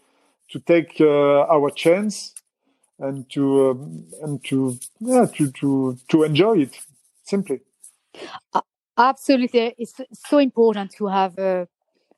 [0.51, 2.35] to take uh, our chance
[2.99, 6.79] and to, um, and to, yeah, to, to, to enjoy it
[7.25, 7.61] simply.
[8.97, 9.75] Absolutely.
[9.77, 11.67] It's so important to have uh,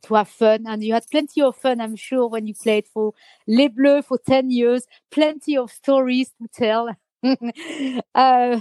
[0.07, 0.65] to have fun.
[0.67, 3.15] And you had plenty of fun, I'm sure, when you played for
[3.47, 6.89] Les Bleus for 10 years, plenty of stories to tell.
[8.15, 8.61] uh,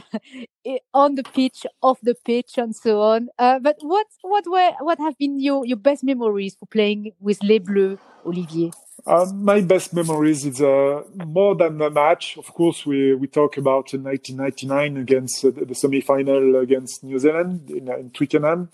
[0.93, 3.29] on the pitch, off the pitch, and so on.
[3.37, 7.41] Uh, but what what were what have been your, your best memories for playing with
[7.43, 8.71] Les Bleus, Olivier?
[9.05, 12.37] Uh, my best memories is uh, more than the match.
[12.37, 17.69] Of course, we, we talk about 1999 against uh, the semi final against New Zealand
[17.69, 18.69] in, in Twickenham.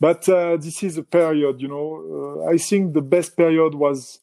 [0.00, 2.40] But uh, this is a period, you know.
[2.42, 4.20] Uh, I think the best period was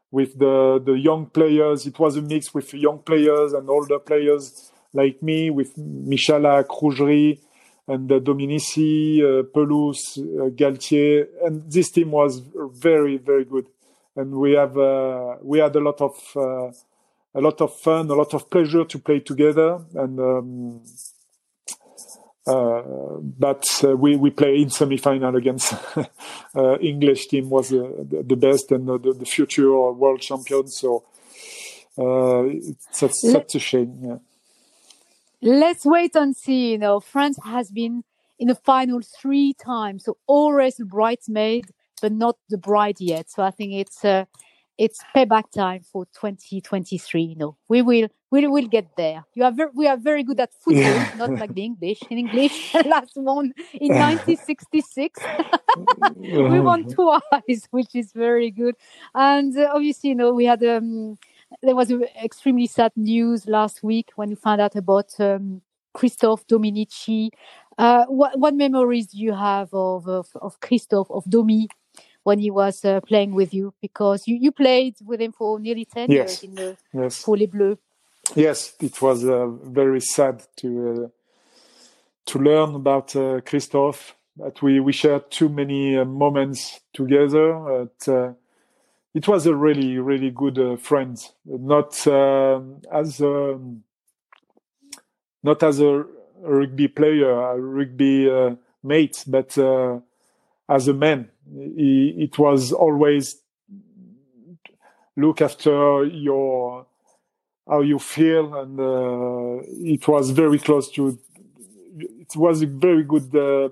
[0.10, 1.86] with the the young players.
[1.86, 7.40] It was a mix with young players and older players like me, with Michalak, Rougerie,
[7.88, 12.42] and uh, Dominici, uh, Pelous, uh, Galthié, and this team was
[12.74, 13.68] very very good.
[14.16, 16.72] And we have uh, we had a lot of uh,
[17.36, 20.20] a lot of fun, a lot of pleasure to play together, and.
[20.20, 20.82] Um,
[22.48, 25.74] Uh, but uh, we we play in semi-final against
[26.56, 30.66] uh, English team was the, the best and the, the future world champion.
[30.68, 31.04] So
[31.98, 34.00] it's such, such a shame.
[34.02, 34.20] Yeah.
[35.42, 36.72] Let's wait and see.
[36.72, 38.04] You know, France has been
[38.40, 41.66] in the final three times, so always the bridesmaid,
[42.02, 43.30] but not the bride yet.
[43.30, 44.26] So I think it's uh,
[44.78, 47.22] it's payback time for 2023.
[47.22, 49.26] You know, we will we will get there.
[49.36, 51.14] You are very, we are very good at football, yeah.
[51.18, 52.00] not like the English.
[52.10, 55.22] In English, last one in 1966,
[56.16, 58.76] we won twice, which is very good.
[59.16, 61.18] And uh, obviously, you know, we had um,
[61.62, 61.92] there was
[62.24, 65.62] extremely sad news last week when we found out about um,
[65.94, 67.30] Christophe Dominici.
[67.78, 71.68] Uh, what what memories do you have of of, of Christophe of Domi?
[72.28, 75.86] when he was uh, playing with you because you, you played with him for nearly
[75.86, 76.12] 10 yes.
[76.12, 77.24] years in the yes.
[77.24, 77.78] pour les bleus
[78.36, 81.08] yes it was uh, very sad to uh,
[82.26, 88.34] to learn about uh, christophe that we we shared too many uh, moments together uh,
[89.14, 91.96] it was a really really good friend not
[92.92, 93.84] as a, um,
[95.44, 96.06] not as a
[96.42, 98.30] rugby player a rugby
[98.84, 99.58] mate but
[100.70, 101.30] as a man.
[101.54, 103.38] He, it was always
[105.16, 106.86] look after your
[107.68, 111.18] how you feel, and uh, it was very close to.
[112.00, 113.70] It was a very good uh,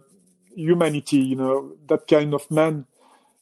[0.55, 2.85] humanity, you know, that kind of man.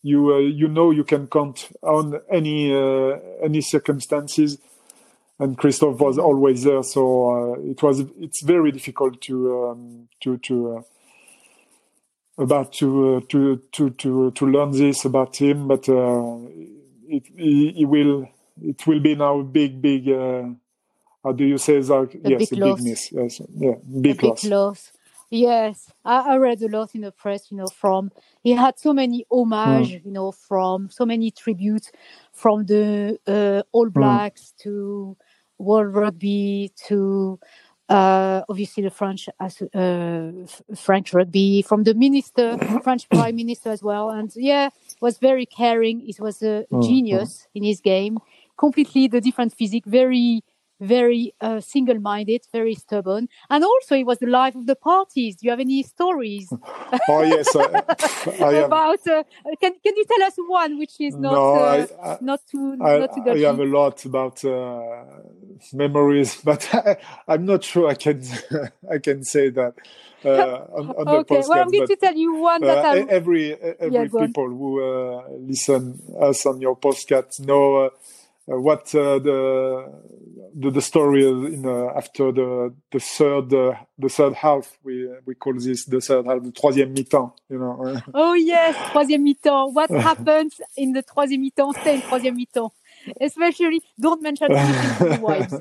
[0.03, 4.57] You uh, you know you can count on any uh, any circumstances,
[5.39, 6.83] and Christophe was always there.
[6.83, 10.81] So uh, it was it's very difficult to um, to to uh,
[12.43, 16.37] about to uh, to to to to learn this about him, but uh,
[17.07, 18.27] it he, will
[18.61, 20.43] it will be now a big big uh,
[21.23, 22.19] how do you say that?
[22.25, 22.79] A yes, big a loss.
[22.79, 23.11] big miss.
[23.11, 24.41] Yes, yeah, big, a loss.
[24.41, 24.91] big loss.
[25.33, 27.49] Yes, I, I, read a lot in the press.
[27.49, 28.11] You know, from
[28.43, 29.93] he had so many homage.
[29.93, 30.05] Mm.
[30.05, 31.91] You know, from so many tributes
[32.31, 33.99] from the uh, All hmm.
[33.99, 34.63] Blacks mm.
[34.63, 35.17] to
[35.57, 37.39] World Rugby to
[37.89, 40.31] uh, obviously the French uh,
[40.75, 44.69] French rugby from the minister, French prime minister as well, and yeah,
[45.01, 45.99] was very caring.
[46.01, 46.81] He was a mm-hmm.
[46.81, 48.19] genius in his game,
[48.55, 50.43] completely the different physique, very
[50.83, 55.37] very uh, single-minded, very stubborn, and also he was the life of the parties.
[55.37, 56.51] Do you have any stories?
[57.09, 57.83] oh yes, I,
[58.43, 59.07] I about.
[59.07, 59.23] Uh,
[59.61, 62.97] can Can you tell us one which is not no, uh, I, not too I,
[62.99, 65.03] not too I have a lot about uh,
[65.73, 68.21] memories, but I, am not sure I can
[68.91, 69.73] I can say that.
[70.25, 73.91] Uh, on, on okay, well, I'm going to tell you one that uh, every every
[73.91, 74.69] yeah, people who
[75.39, 77.89] listen us on your podcast know uh,
[78.45, 79.85] what uh, the,
[80.55, 84.77] the, the story in uh, after the the third the third half.
[84.83, 88.01] We we call this the third half the troisième mi-temps you know.
[88.13, 89.71] Oh yes troisième mi-temps.
[89.73, 92.71] What happens in the troisième mi-temps stay in troisième mi-temps
[93.19, 95.55] especially don't mention anything to wives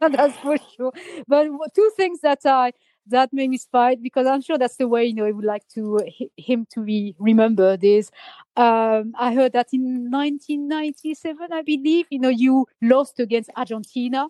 [0.00, 0.92] that's for sure.
[1.26, 2.72] But two things that I
[3.08, 5.66] that made me smile because I'm sure that's the way you know I would like
[5.74, 6.00] to
[6.36, 7.84] him to be remembered.
[7.84, 8.10] Is
[8.56, 14.28] um, I heard that in 1997, I believe, you know, you lost against Argentina,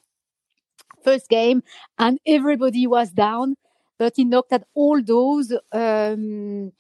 [1.03, 1.63] first game,
[1.99, 3.57] and everybody was down,
[3.99, 5.53] but he knocked at all those.
[5.73, 6.73] Um,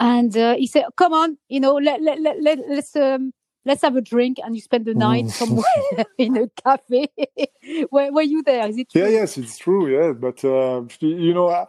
[0.00, 3.32] and uh, he said, "Come on, you know, let let let, let let's um,
[3.64, 5.30] let's have a drink and you spend the night mm.
[5.30, 7.08] somewhere in a cafe.
[7.90, 8.66] were, were, you there?
[8.68, 9.02] Is it true?
[9.02, 9.88] Yeah, yes, it's true.
[9.88, 11.66] Yeah, but uh, you know, uh,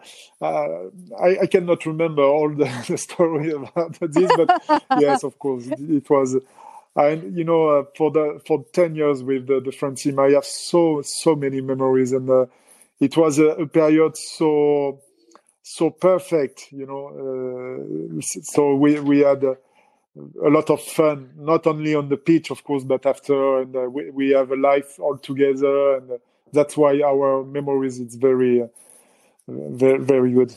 [1.21, 5.79] I, I cannot remember all the, the story about this, but yes, of course, it,
[5.79, 6.37] it was.
[6.95, 10.31] And you know, uh, for the for ten years with the, the French team, I
[10.31, 12.47] have so so many memories, and uh,
[12.99, 14.99] it was a, a, period so
[15.61, 16.71] so perfect.
[16.71, 19.55] You know, uh, so we we had uh,
[20.45, 23.81] a lot of fun, not only on the pitch, of course, but after, and uh,
[23.89, 26.17] we, we have a life all together, and uh,
[26.51, 28.67] that's why our memories it's very, uh,
[29.47, 30.53] very, very good.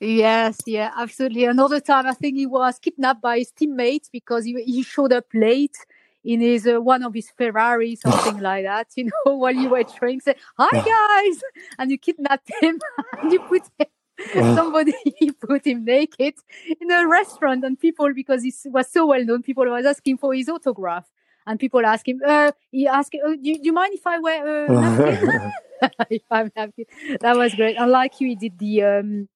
[0.00, 1.44] Yes, yeah, absolutely.
[1.44, 5.26] Another time, I think he was kidnapped by his teammates because he, he showed up
[5.32, 5.76] late
[6.24, 8.88] in his uh, one of his Ferrari, something like that.
[8.96, 11.40] You know, while you were training, say hi guys,
[11.78, 12.80] and you kidnapped him
[13.22, 13.86] and you put him
[14.32, 14.94] somebody
[15.40, 16.34] put him naked
[16.80, 20.34] in a restaurant and people because he was so well known people was asking for
[20.34, 21.06] his autograph.
[21.46, 24.66] And people ask him uh, he asked uh, do, do, you mind if i wear
[24.66, 25.52] a napkin?
[26.10, 26.86] If i'm napkin.
[27.20, 27.76] That was great.
[27.76, 29.28] And like you he did the um,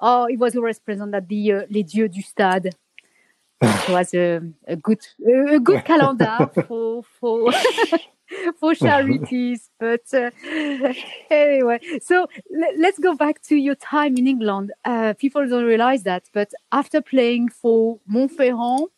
[0.00, 2.72] oh it was always present at the uh, les dieux du stade.
[3.60, 7.52] It was a, a good a good calendar for for
[8.60, 9.70] for charities.
[9.80, 10.30] but uh,
[11.30, 12.26] anyway, so
[12.78, 14.72] let's go back to your time in England.
[14.84, 18.88] Uh, people don't realize that, but after playing for Montferrand,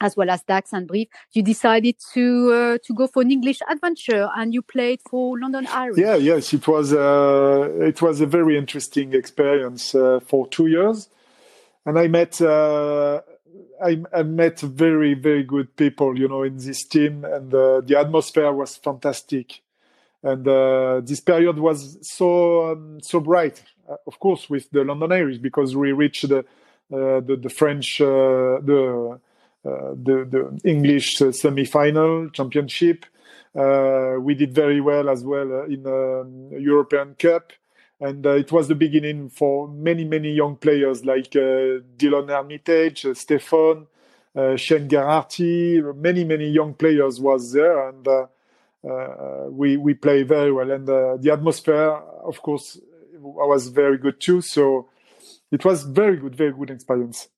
[0.00, 3.60] as well as Dax and Brive, you decided to uh, to go for an English
[3.68, 5.98] adventure, and you played for London Irish.
[5.98, 11.08] Yeah, yes, it was uh, it was a very interesting experience uh, for two years,
[11.86, 13.22] and I met uh,
[13.84, 17.98] I, I, met very very good people, you know, in this team, and uh, the
[17.98, 19.60] atmosphere was fantastic,
[20.22, 23.62] and uh, this period was so um, so bright,
[24.06, 26.44] of course, with the London Irish because we reached the
[26.90, 29.20] the, the French the
[29.66, 33.04] uh, the, the English semi-final championship.
[33.52, 37.52] Uh, we did very well as well in um, European Cup
[38.00, 43.06] and uh, it was the beginning for many many young players like uh, Delon Armitage,
[43.06, 43.86] uh, Steffon,
[44.34, 48.06] uh, Shane Geraghty, many many young players was there, and
[49.50, 51.90] we we play very well, and the atmosphere,
[52.24, 52.78] of course,
[53.18, 54.40] was very good too.
[54.40, 54.88] So
[55.50, 57.28] it was very good, very good experience.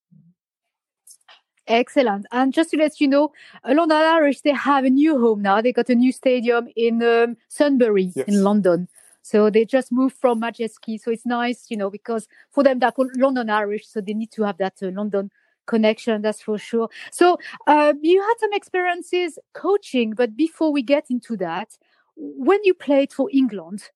[1.68, 2.26] Excellent.
[2.32, 3.32] And just to let you know,
[3.66, 5.60] London Irish, they have a new home now.
[5.60, 8.26] They got a new stadium in um, Sunbury yes.
[8.26, 8.88] in London.
[9.22, 11.00] So they just moved from Madejski.
[11.00, 13.86] So it's nice, you know, because for them, they're London Irish.
[13.86, 15.30] So they need to have that uh, London
[15.66, 16.88] connection, that's for sure.
[17.12, 21.76] So uh, you had some experiences coaching, but before we get into that,
[22.16, 23.90] when you played for England,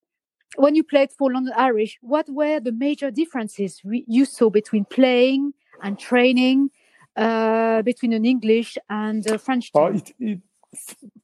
[0.57, 5.55] when you played for London Irish, what were the major differences you saw between playing
[5.83, 6.70] and training?
[7.16, 9.97] uh, between an English and a French uh, team?
[9.97, 10.41] It, it,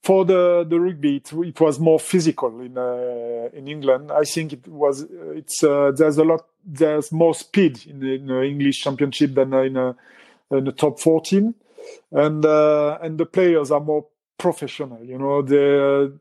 [0.02, 4.12] for the, the rugby, it, it, was more physical in uh, in England.
[4.12, 8.26] I think it was it's uh, there's a lot there's more speed in the, in
[8.26, 9.96] the English Championship than in, a,
[10.50, 11.54] in the top 14,
[12.12, 15.02] and uh, and the players are more professional.
[15.02, 16.12] You know they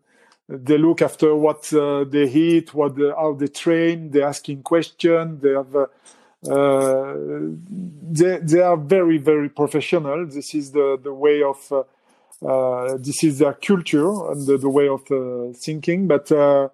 [0.48, 4.12] they look after what uh, they eat, what how they train.
[4.12, 5.42] They're asking questions.
[5.42, 7.14] They have uh,
[8.10, 10.26] they, they are very very professional.
[10.28, 11.84] This is the the way of uh, uh,
[12.46, 16.08] Uh, this is their culture and the, the way of uh, thinking.
[16.08, 16.70] But uh,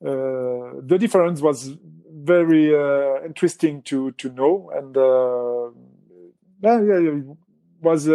[0.00, 1.76] the difference was
[2.10, 2.72] very
[3.24, 4.94] interesting to to know, and
[6.60, 7.24] yeah, yeah, it
[7.80, 8.06] was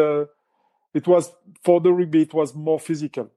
[0.94, 1.32] it was
[1.64, 2.22] for the rugby.
[2.22, 3.32] It was more physical.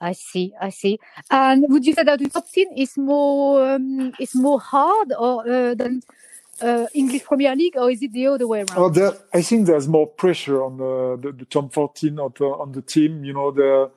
[0.00, 0.98] I see, I see.
[1.30, 5.48] And would you say that the top team is more um, is more hard or
[5.48, 6.02] uh, than
[6.60, 8.76] uh, English Premier League, or is it the other way around?
[8.76, 12.44] Oh, there, I think there's more pressure on the, the, the top 14 on the,
[12.44, 13.24] on the team.
[13.24, 13.90] You know, the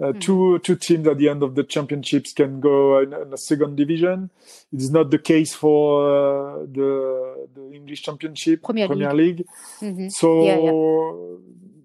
[0.00, 0.20] uh, mm.
[0.20, 3.76] two two teams at the end of the championships can go in, in a second
[3.76, 4.30] division.
[4.72, 9.38] It is not the case for uh, the the English Championship, Premier, Premier League.
[9.38, 9.46] League.
[9.80, 10.08] Mm-hmm.
[10.08, 11.36] So yeah, yeah.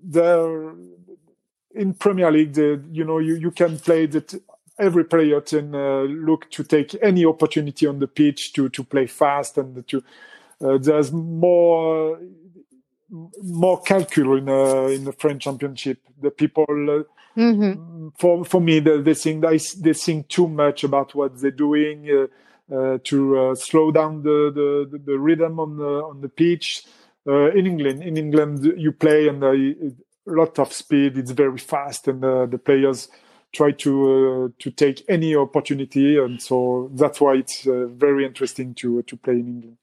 [0.04, 0.74] there
[1.76, 4.34] in Premier League, the, you know, you, you can play that
[4.80, 9.08] every player can uh, look to take any opportunity on the pitch to to play
[9.08, 10.04] fast and to
[10.64, 12.20] uh, there's more
[13.44, 16.00] more calcul in uh, in the French Championship.
[16.22, 18.10] The people, uh, mm-hmm.
[18.18, 22.10] for for me, they, they think they, they think too much about what they're doing
[22.10, 26.86] uh, uh, to slow down the, the, the rhythm on the on the pitch.
[27.26, 29.76] in England, in England, you play and a
[30.26, 31.18] lot of speed.
[31.18, 33.10] It's very fast, and uh, the players
[33.54, 38.74] try to uh, to take any opportunity, and so that's why it's uh, very interesting
[38.76, 39.78] to to play in England.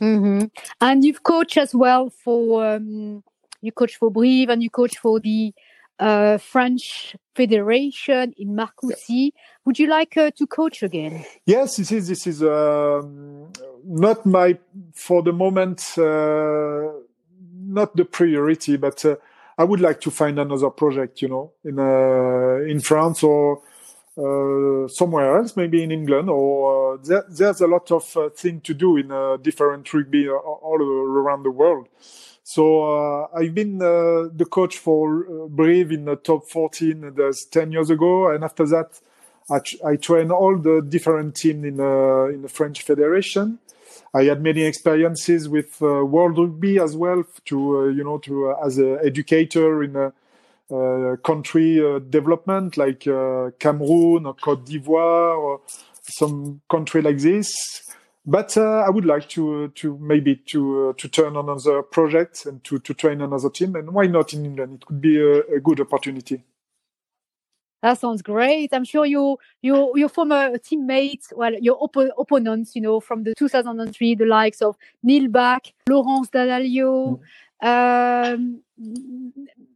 [0.00, 0.44] Mm-hmm.
[0.80, 3.22] And you've coached as well for um,
[3.60, 5.52] you coach for Brive and you coach for the
[5.98, 9.32] uh, French Federation in Marcoussis.
[9.66, 11.24] Would you like uh, to coach again?
[11.44, 13.52] Yes, this is this is um,
[13.84, 14.58] not my
[14.94, 16.92] for the moment uh,
[17.52, 19.16] not the priority, but uh,
[19.60, 23.60] I would like to find another project, you know, in uh, in France or
[24.16, 26.30] uh, somewhere else, maybe in England.
[26.30, 30.30] Or uh, there, there's a lot of uh, thing to do in uh, different rugby
[30.30, 31.88] all around the world.
[32.42, 37.12] So I've been the coach for Brive in the top 14.
[37.14, 38.98] That's 10 years ago, and after that,
[39.50, 41.80] I, I train all the different teams in
[42.34, 43.58] in the French Federation.
[44.12, 48.50] I had many experiences with uh, World Rugby as well, to uh, you know, to
[48.50, 50.12] uh, as an educator in a
[50.72, 55.60] uh, country uh, development like uh, Cameroon or Cote d'Ivoire or
[56.02, 57.82] some country like this.
[58.24, 62.94] But I would like to to maybe to to turn another project and to to
[62.94, 63.74] train another team.
[63.74, 64.74] And why not in England?
[64.74, 66.44] It could be a, a good opportunity.
[67.82, 68.74] That sounds great.
[68.74, 73.34] I'm sure you, you, your former teammates, well, your op- opponents, you know, from the
[73.34, 77.20] 2003, the likes of Neil Back, Laurence Dallaglio,
[77.62, 78.34] mm.
[78.34, 78.62] um,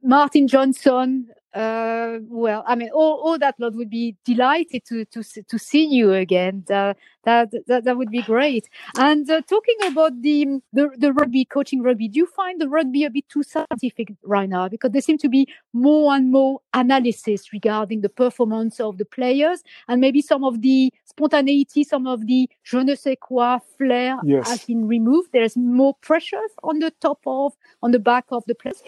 [0.02, 5.22] Martin Johnson, uh, well, I mean, all, all that lot would be delighted to to
[5.22, 6.64] to see you again.
[6.68, 6.94] Uh,
[7.24, 8.68] that, that that would be great.
[8.98, 13.04] And uh, talking about the, the the rugby coaching rugby, do you find the rugby
[13.04, 14.68] a bit too scientific right now?
[14.68, 19.62] Because there seem to be more and more analysis regarding the performance of the players,
[19.88, 24.48] and maybe some of the spontaneity, some of the je ne sais quoi flair Yes.
[24.48, 25.30] has been removed.
[25.32, 27.52] There's more pressure on the top of
[27.82, 28.82] on the back of the players.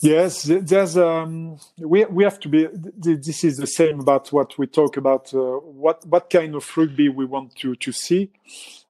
[0.00, 2.68] Yes, there's um, we we have to be.
[2.96, 5.34] This is the same about what we talk about.
[5.34, 8.30] Uh, what what kind of rugby we want to to see,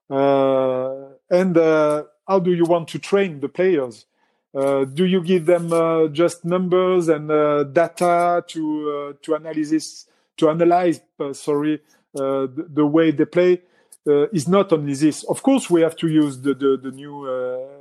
[0.07, 4.05] uh, and uh, how do you want to train the players?
[4.53, 10.05] Uh, do you give them uh, just numbers and uh, data to to analysis
[10.37, 11.01] to analyze?
[11.33, 11.81] Sorry,
[12.13, 13.63] the, the way they play
[14.05, 15.23] is not only this.
[15.23, 17.78] Of course, we have to use the the, the new.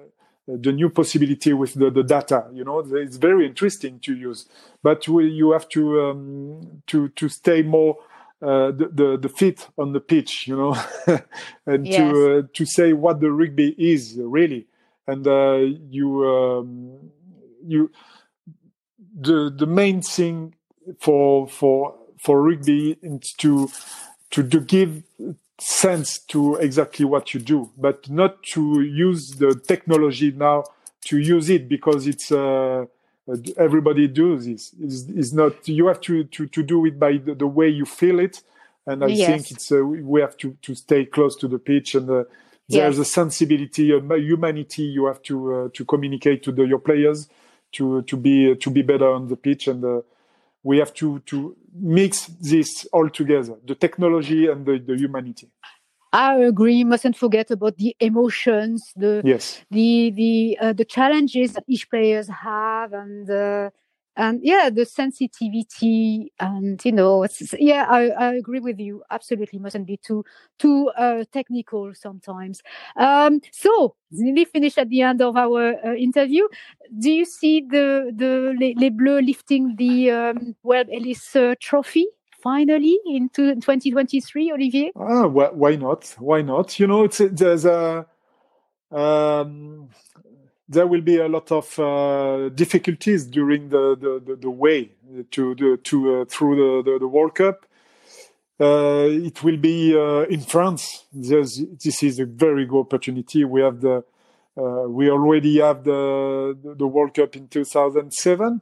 [0.50, 4.48] The new possibility with the, the data you know it's very interesting to use
[4.82, 7.98] but we, you have to um, to to stay more
[8.40, 10.74] uh, the, the the fit on the pitch you know
[11.66, 11.96] and Yes.
[11.96, 14.66] to uh, to say what the rugby is really
[15.06, 15.58] and uh,
[15.90, 17.10] you um,
[17.66, 17.90] you
[19.20, 20.54] the the main thing
[20.98, 23.68] for for for rugby is to
[24.30, 25.02] to, to give
[25.60, 30.64] sense to exactly what you do, but not to use the technology now
[31.06, 32.84] to use it because it's uh,
[33.56, 34.74] everybody does this.
[34.80, 37.86] It's, it's not you have to, to, to do it by the, the way you
[37.86, 38.42] feel it,
[38.86, 39.16] and I Yes.
[39.16, 42.24] think it's uh, we have to, to stay close to the pitch and uh,
[42.68, 43.00] there's Yes.
[43.00, 47.28] a sensibility, a humanity you have to uh, to communicate to the, your players
[47.72, 50.02] to to be to be better on the pitch and.
[50.62, 55.48] We have to to mix this all together the technology and the, the humanity
[56.12, 56.84] I agree.
[56.84, 62.28] Mustn't forget about the emotions, the yes the the uh, the challenges that each players
[62.28, 63.70] have, and uh,
[64.18, 67.24] and yeah, the sensitivity, and you know,
[67.58, 69.02] yeah, I, I agree with you.
[69.10, 70.24] Absolutely, mustn't be too
[70.58, 72.60] too uh, technical sometimes.
[72.96, 76.48] Um, so nearly finished at the end of our uh, interview.
[76.98, 82.06] Do you see the the les, Bleus lifting the um, Ellis uh, Trophy?
[82.42, 84.92] Finally, in 2023, Olivier.
[84.96, 88.06] ah, wh- why not why not you know it's there's a
[88.90, 89.88] um,
[90.68, 94.90] there will be a lot of uh, difficulties during the, the, the, the way
[95.30, 97.64] to the, to uh, through the, the, the World Cup.
[98.60, 101.04] Uh, it will be uh, in France.
[101.12, 103.44] There's, this is a very good opportunity.
[103.44, 104.04] We have the
[104.56, 108.60] uh, we already have the the World Cup in 2007.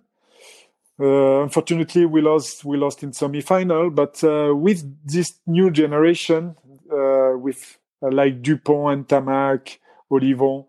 [0.98, 3.88] Uh, unfortunately, we lost we lost in semi-final.
[3.88, 6.54] But with this new generation,
[6.90, 9.78] with like Dupont and Ntamack,
[10.10, 10.66] Ollivon,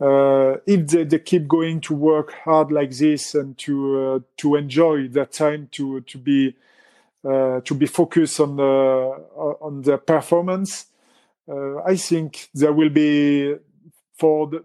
[0.00, 4.56] uh, if they, they keep going to work hard like this and to uh, to
[4.56, 6.54] enjoy that time to to be
[7.24, 8.64] uh, to be focused on the
[9.60, 10.86] on their performance,
[11.48, 13.56] uh, I think there will be
[14.14, 14.64] for the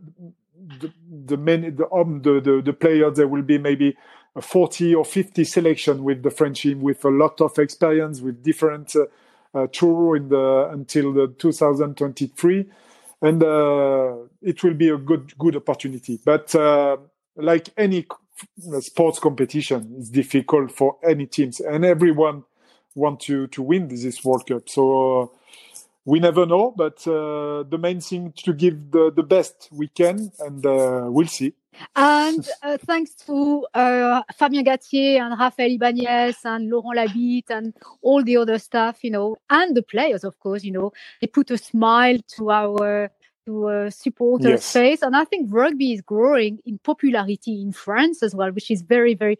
[0.79, 0.91] the
[1.25, 3.95] the many the um, the, the the players there will be maybe
[4.35, 8.43] a 40 or 50 selection with the French team with a lot of experience with
[8.43, 9.05] different uh,
[9.57, 12.65] uh, tour in the until the 2023
[13.25, 16.19] and uh, it will be a good good opportunity.
[16.23, 16.97] But uh,
[17.35, 18.05] like any
[18.79, 22.43] sports competition it's difficult for any teams and everyone
[22.93, 24.69] want to to win this world cup.
[24.69, 25.27] So uh,
[26.05, 30.31] we never know but uh, the main thing to give the, the best we can
[30.39, 31.53] and uh, we'll see
[31.95, 38.23] And uh, thanks to uh, Fabien Galthié and Raphaël Ibanez and Laurent Labit and all
[38.23, 41.57] the other staff, you know, and the players, of course, you know, they put a
[41.57, 43.11] smile to our
[43.45, 44.73] to uh, supporters' Yes.
[44.73, 45.01] face.
[45.01, 49.13] And I think rugby is growing in popularity in France as well, which is very,
[49.13, 49.37] very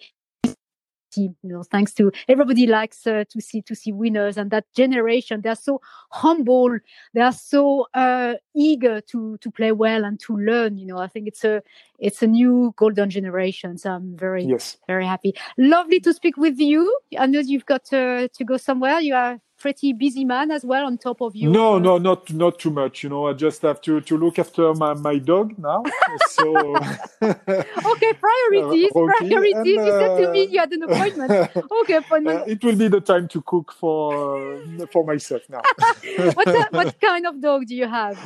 [1.17, 5.41] you know thanks to everybody likes uh, to see to see winners and that generation.
[5.41, 6.77] They're so humble.
[7.13, 10.97] They are so uh, eager to to play well and to learn you know.
[10.97, 11.61] I think it's a
[11.99, 14.77] it's a new golden generation so i'm very yes.
[14.87, 15.33] very happy.
[15.57, 16.97] Lovely to speak with you.
[17.17, 18.99] I know you've got uh, to go somewhere.
[18.99, 21.49] You are pretty busy man as well on top of you.
[21.51, 23.03] No no not not too much.
[23.03, 25.83] You know i just have to to look after my my dog now.
[26.29, 26.45] So
[27.21, 29.77] okay priorities Uh, okay, priorities.
[29.77, 31.31] and, you said to me uh, you had an appointment.
[31.81, 35.61] Okay appointment Uh, it will be the time to cook for uh, for myself now.
[36.35, 38.17] what, ki- what kind of dog do you have?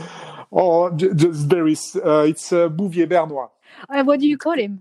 [0.52, 1.74] Oh, just very.
[1.74, 3.50] s- Uh, it's uh, Bouvier Bernois,
[3.90, 4.80] uh, what do you call him?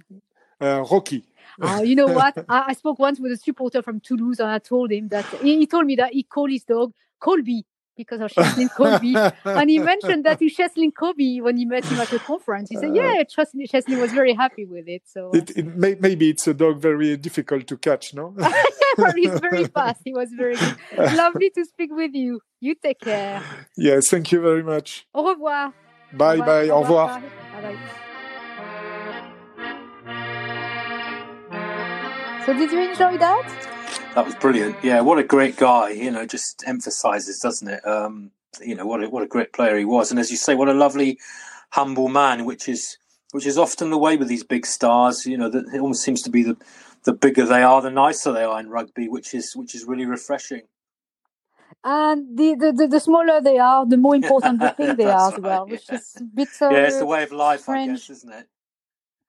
[0.61, 1.25] Uh, Rocky.
[1.61, 2.37] Oh, you know what?
[2.49, 5.59] I, I spoke once with a supporter from Toulouse, and I told him that he,
[5.59, 7.65] he told me that he called his dog Colby
[7.99, 9.35] because of Cheslin Kolbe.
[9.45, 12.71] and he mentioned that to Cheslin Kolbe when he met him at the conference.
[12.71, 12.95] He said, uh.
[12.95, 16.55] "Yeah, Cheslin, Cheslin was very happy with it." So it, it may, maybe it's a
[16.55, 18.35] dog very difficult to catch, no?
[19.17, 20.01] he's very fast.
[20.05, 20.77] He was very good.
[21.17, 22.41] Lovely to speak with you.
[22.61, 23.43] You take care.
[23.77, 25.07] Yes, thank you very much.
[25.13, 25.75] Au revoir.
[26.13, 26.69] Bye bye.
[26.71, 27.21] Au revoir.
[27.21, 28.08] Bye bye.
[32.49, 34.15] So did you enjoy that?
[34.15, 34.83] That was brilliant.
[34.83, 35.91] Yeah, what a great guy.
[35.91, 37.87] You know, just emphasizes, doesn't it?
[37.87, 40.11] Um, you know, what a, what a great player he was.
[40.11, 41.19] And as you say, what a lovely,
[41.73, 42.97] humble man, which is
[43.33, 45.27] which is often the way with these big stars.
[45.27, 46.57] You know, that it almost seems to be the
[47.05, 50.07] the bigger they are, the nicer they are in rugby, which is which is really
[50.07, 50.63] refreshing.
[51.85, 55.35] And the, the, the, the smaller they are, the more important they think they are
[55.35, 57.69] as well, which is a bit uh, yeah, it's the way of life.
[57.69, 58.49] I guess, isn't it?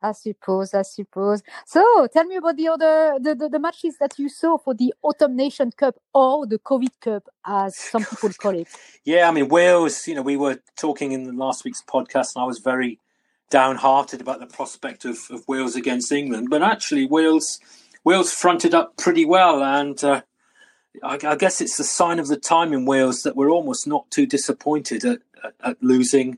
[0.02, 1.42] I suppose, I suppose.
[1.66, 4.94] So tell me about the other the, the, the, matches that you saw for the
[5.02, 8.68] Autumn Nation Cup or the COVID Cup, as some people call it.
[9.04, 10.08] Yeah, I mean Wales.
[10.08, 13.00] You know, we were talking in last week's podcast, and I was very
[13.50, 17.60] downhearted about the prospect of, of Wales against England, but actually Wales
[18.04, 20.22] Wales fronted up pretty well, and uh,
[21.04, 24.10] I, I, guess it's the sign of the time in Wales that we're almost not
[24.10, 26.38] too disappointed at, at, at losing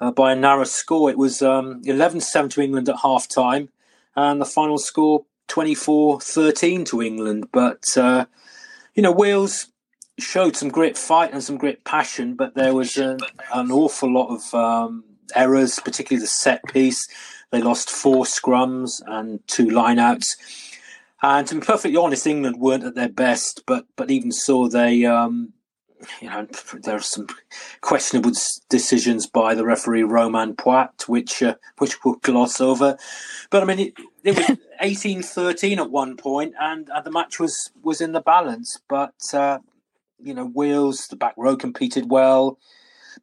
[0.00, 1.10] uh, by a narrow score.
[1.10, 3.68] It was um, 11 7 to England at half time,
[4.16, 7.48] and the final score 24 13 to England.
[7.52, 8.26] But, uh,
[8.94, 9.68] you know, Wales
[10.18, 13.18] showed some great fight and some great passion, but there was an
[13.52, 17.06] awful lot of um, errors, particularly the set piece.
[17.50, 20.26] They lost four scrums and two lineouts.
[21.22, 25.06] And to be perfectly honest, England weren't at their best, but but even so, they
[25.06, 25.52] um,
[26.20, 26.46] you know,
[26.82, 27.26] there are some
[27.80, 28.32] questionable
[28.68, 32.96] decisions by the referee Romain Poite, which uh, which we'll gloss over.
[33.50, 37.70] But I mean, it, it was 18-13 at one point, and uh, the match was
[37.82, 38.78] was in the balance.
[38.88, 39.58] But uh,
[40.22, 42.58] you know, Wales, the back row competed well,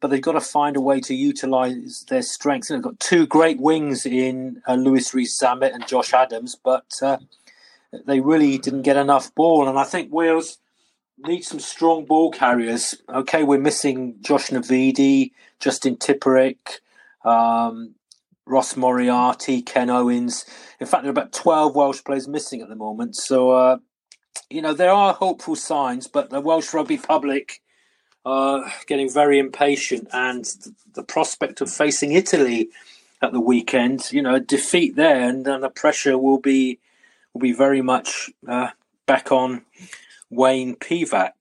[0.00, 2.70] but they've got to find a way to utilise their strengths.
[2.70, 7.18] And they've got two great wings in uh, Louis Rees-Zammit and Josh Adams, but uh,
[8.06, 9.68] they really didn't get enough ball.
[9.68, 10.58] And I think Wales
[11.26, 12.94] need some strong ball carriers.
[13.08, 16.80] Okay, we're missing Josh Navidi, Justin Tipuric,
[17.24, 17.94] um,
[18.46, 20.44] Ross Moriarty, Ken Owens.
[20.80, 23.16] In fact, there are about 12 Welsh players missing at the moment.
[23.16, 23.78] So, uh,
[24.50, 27.62] you know, there are hopeful signs, but the Welsh rugby public
[28.24, 30.08] are getting very impatient.
[30.12, 30.44] And
[30.94, 32.68] the prospect of facing Italy
[33.20, 36.78] at the weekend, you know, defeat there, and then the pressure will be
[37.32, 38.68] will be very much uh,
[39.06, 39.64] back on
[40.32, 41.32] Wayne Pivac.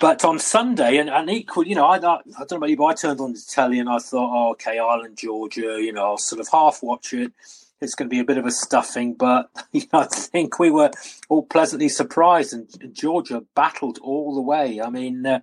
[0.00, 2.76] But on Sunday, and, and equal, you know, I, I, I don't know about you,
[2.76, 6.04] but I turned on the telly and I thought, oh, okay, Ireland, Georgia, you know,
[6.04, 7.32] I'll sort of half watch it.
[7.80, 10.70] It's going to be a bit of a stuffing, but you know, I think we
[10.70, 10.90] were
[11.28, 14.80] all pleasantly surprised, and Georgia battled all the way.
[14.80, 15.40] I mean, uh,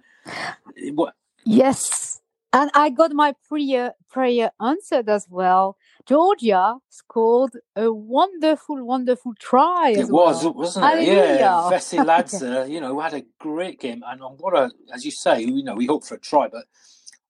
[0.94, 1.14] what?
[1.46, 2.22] Yes,
[2.52, 5.78] and I got my prayer prayer answered as well.
[6.06, 9.92] Georgia scored a wonderful, wonderful try.
[9.92, 10.54] It was, well.
[10.54, 10.90] wasn't it?
[10.90, 11.38] Hallelujah.
[11.40, 15.42] Yeah, Vesey Ladzer, you know, had a great game, and what a, as you say,
[15.42, 16.66] you know, we hope for a try, but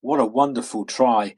[0.02, 1.36] what a wonderful try.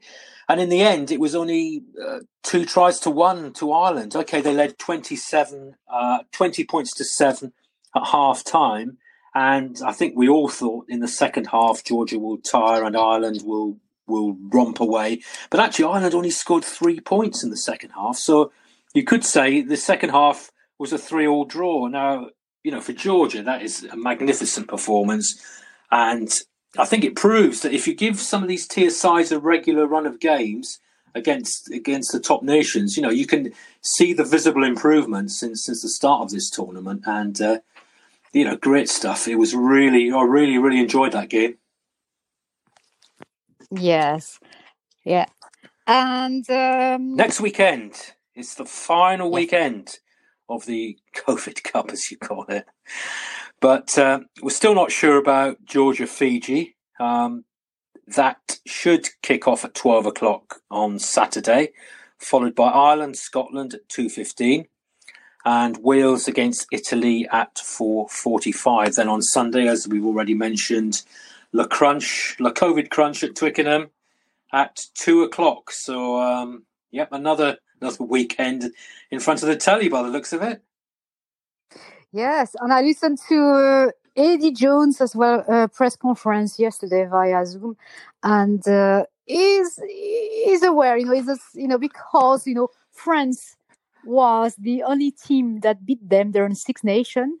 [0.48, 4.14] And in the end, it was only uh, two tries to one to Ireland.
[4.14, 7.52] Okay, they led 27, uh, 20 points to seven
[7.94, 8.98] at half time.
[9.34, 13.42] And I think we all thought in the second half, Georgia will tire and Ireland
[13.44, 13.76] will
[14.06, 15.22] will romp away.
[15.50, 18.16] But actually, Ireland only scored three points in the second half.
[18.16, 18.52] So
[18.94, 21.86] you could say the second half was a three-all draw.
[21.86, 22.30] Now,
[22.62, 25.40] you know, for Georgia, that is a magnificent performance,
[25.90, 26.32] and
[26.78, 29.86] I think it proves that if you give some of these tier sides a regular
[29.86, 30.80] run of games
[31.14, 33.52] against against the top nations, you know, you can
[33.82, 37.58] see the visible improvements since since the start of this tournament, and uh,
[38.32, 39.28] you know, great stuff.
[39.28, 41.56] It was really, I really, really enjoyed that game.
[43.70, 44.38] Yes.
[45.04, 45.26] Yeah.
[45.86, 47.16] And um...
[47.16, 47.94] next weekend
[48.34, 49.98] is the final weekend
[50.48, 52.66] of the COVID Cup, as you call it.
[53.60, 56.76] But uh, we're still not sure about Georgia Fiji.
[57.00, 57.44] Um,
[58.06, 61.72] that should kick off at 12 o'clock on Saturday,
[62.18, 64.66] followed by Ireland, Scotland at 2.15
[65.44, 68.96] and Wales against Italy at 4.45.
[68.96, 71.02] Then on Sunday, as we've already mentioned,
[71.52, 73.90] La Crunch, La COVID Crunch at Twickenham
[74.52, 75.70] at two o'clock.
[75.70, 78.72] So, um, yep, another another weekend
[79.10, 80.62] in front of the telly by the looks of it.
[82.12, 87.44] Yes, and I listened to uh, Eddie Jones as well uh, press conference yesterday via
[87.44, 87.76] Zoom,
[88.22, 89.78] and uh, is
[90.46, 93.56] is aware, you know, is you know because you know France
[94.04, 96.32] was the only team that beat them.
[96.32, 97.38] They're in Six Nation,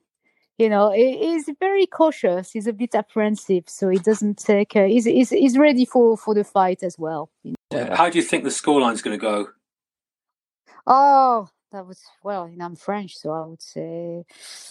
[0.58, 2.50] you know, he's very cautious.
[2.50, 4.74] He's a bit apprehensive, so he doesn't take.
[4.74, 7.30] Uh, he's, he's he's ready for for the fight as well.
[7.42, 7.94] You know?
[7.94, 9.48] How do you think the scoreline's going to go?
[10.86, 12.48] Oh, that was well.
[12.48, 14.24] You know, I'm French, so I would say.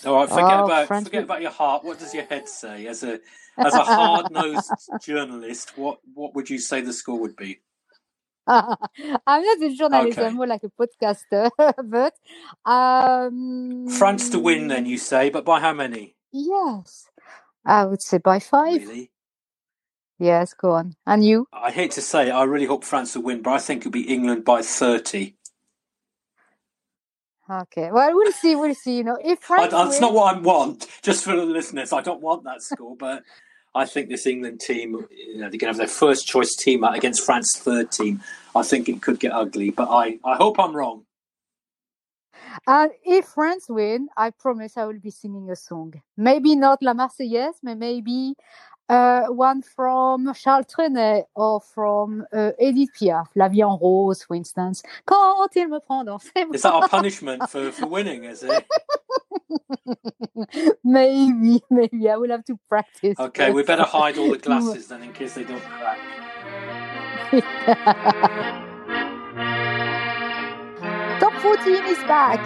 [0.06, 1.84] All right, forget oh, about forget about your heart.
[1.84, 2.88] What does your head say?
[2.88, 3.20] As a
[3.58, 4.72] as a hard nosed
[5.02, 7.60] journalist, what what would you say the score would be?
[8.48, 8.78] I'm
[9.26, 10.18] not a journalist.
[10.18, 10.28] Okay.
[10.28, 11.50] I'm more like a podcaster.
[11.84, 12.14] but
[12.70, 16.16] um, France to win, then you say, but by how many?
[16.32, 17.10] Yes,
[17.66, 18.82] I would say by five.
[18.82, 19.12] Really?
[20.20, 20.96] Yes, go on.
[21.06, 21.48] And you?
[21.52, 23.91] I hate to say it, I really hope France will win, but I think it'll
[23.91, 25.36] be England by thirty.
[27.50, 27.91] Okay.
[27.91, 28.56] Well, we'll see.
[28.56, 28.98] We'll see.
[28.98, 30.02] You know, if France I, that's wins...
[30.02, 30.88] not what I want.
[31.02, 33.24] Just for the listeners, I don't want that score, but
[33.76, 36.86] I think this England team, you know, they're going to have their first choice team
[36.86, 38.21] against France's third team.
[38.55, 41.05] I think it could get ugly, but I, I hope I'm wrong.
[42.67, 45.93] And if France win, I promise I will be singing a song.
[46.15, 48.36] Maybe not La Marseillaise, but maybe
[48.90, 54.36] uh, one from Charles Trenet or from uh, Edith Piaf, La Vie en Rose, for
[54.36, 54.84] instance.
[55.06, 58.66] Quand il me prend dans ses Is that our punishment for, for winning, is it?
[60.84, 62.10] maybe, maybe.
[62.10, 63.20] I will have to practice.
[63.20, 66.00] Okay, we better hide all the glasses then in case they don't crack.
[71.20, 72.40] Top 14 is back.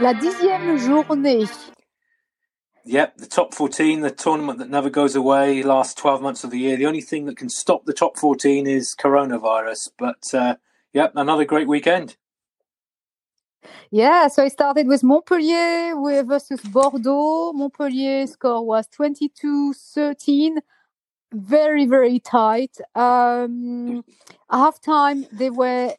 [0.00, 1.44] La dixième journée.
[2.84, 6.58] Yep, the top 14, the tournament that never goes away, last 12 months of the
[6.58, 6.76] year.
[6.76, 9.90] The only thing that can stop the top 14 is coronavirus.
[9.96, 10.56] But, uh,
[10.92, 12.16] yep, another great weekend.
[13.92, 17.52] Yeah, so it started with Montpellier versus Bordeaux.
[17.52, 20.58] Montpellier score was 22 13.
[21.32, 22.78] Very, very tight.
[22.96, 24.04] Um,
[24.50, 25.94] half time, they were,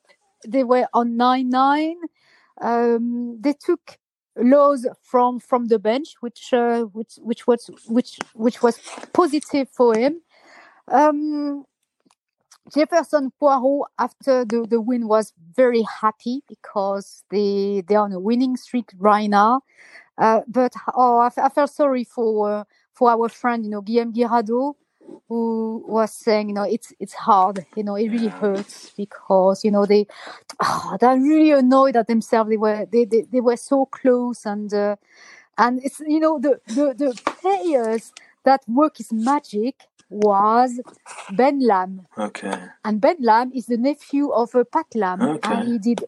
[0.46, 1.96] they were on 9 9.
[2.62, 3.98] Um, they took
[4.36, 8.80] Loos from from the bench, which uh, which which was which which was
[9.14, 10.22] positive for him.
[10.88, 11.66] Um,
[12.74, 18.56] Jefferson Poirot, after the, the win, was very happy because they they're on a winning
[18.58, 19.62] streak right now.
[20.18, 22.64] Uh, but oh, I, felt sorry for uh,
[22.94, 24.76] for our friend, you know, Guillaume Guirado,
[25.28, 29.72] who was saying, you know, it's it's hard, you know, it really hurts because you
[29.72, 30.08] know they
[30.62, 32.50] oh, they're really annoyed at themselves.
[32.50, 34.96] They were they they, they were so close and uh,
[35.58, 38.12] and it's you know the the the players
[38.44, 39.76] that work is magic
[40.10, 40.80] was
[41.32, 42.06] Ben Lam.
[42.18, 42.66] Okay.
[42.86, 45.54] And Ben Lam is the nephew of uh, Pat Lam, okay.
[45.54, 46.06] and he did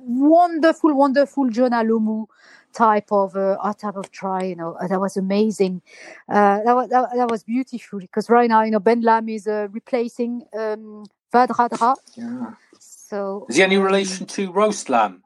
[0.00, 2.26] wonderful, wonderful Jonah Lomu
[2.72, 4.44] type of uh, type of try.
[4.44, 5.82] You know, that was amazing.
[6.28, 9.46] Uh, that was that, that, was beautiful because right now, you know, Ben Lam is
[9.46, 11.96] uh, replacing um, Radradra.
[12.14, 12.52] Yeah.
[12.78, 15.22] So is he any relation to Roast Lamb?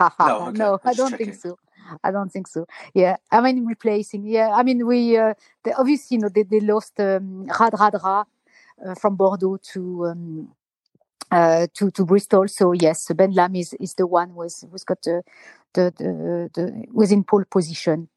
[0.00, 0.08] no,
[0.48, 0.58] okay.
[0.58, 1.26] no I don't checking.
[1.26, 1.58] think so.
[2.04, 2.66] I don't think so.
[2.94, 4.26] Yeah, I mean replacing.
[4.26, 8.24] Yeah, I mean we uh, they, obviously you know they, they lost um, Radradra
[8.84, 10.48] uh, from Bordeaux to um,
[11.30, 12.48] uh, to to Bristol.
[12.48, 15.22] So yes, Ben Lam is is the one who's who's got the
[15.74, 18.08] the the, the was in pole position.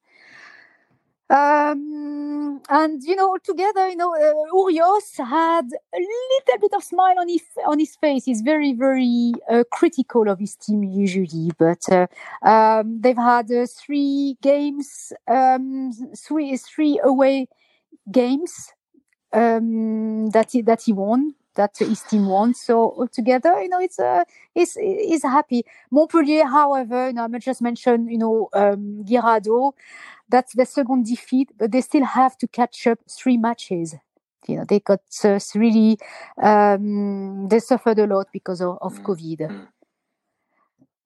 [1.30, 7.20] Um, and you know, altogether, you know, uh, Urios had a little bit of smile
[7.20, 8.26] on his on his face.
[8.26, 12.08] He's very, very uh, critical of his team usually, but uh,
[12.46, 17.48] um, they've had uh, three games, um, three three away
[18.12, 18.74] games
[19.32, 22.54] um, that he, that he won that his team won.
[22.54, 24.24] So altogether, you know, it's uh,
[24.54, 25.66] he's he's happy.
[25.92, 29.74] Montpellier, however, you know, I just mentioned, you know, um, Guirado
[30.32, 33.96] that's the second defeat, but they still have to catch up three matches.
[34.48, 36.00] You know, they got uh, really,
[36.42, 39.04] um, they suffered a lot because of, of mm.
[39.04, 39.68] COVID.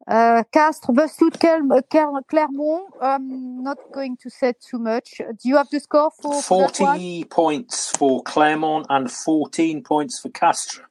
[0.08, 2.93] Uh, Castres versus Clermont.
[3.01, 5.18] I'm not going to say too much.
[5.18, 10.30] Do you have the score for, for 40 points for Clermont and 14 points for
[10.30, 10.86] Castres.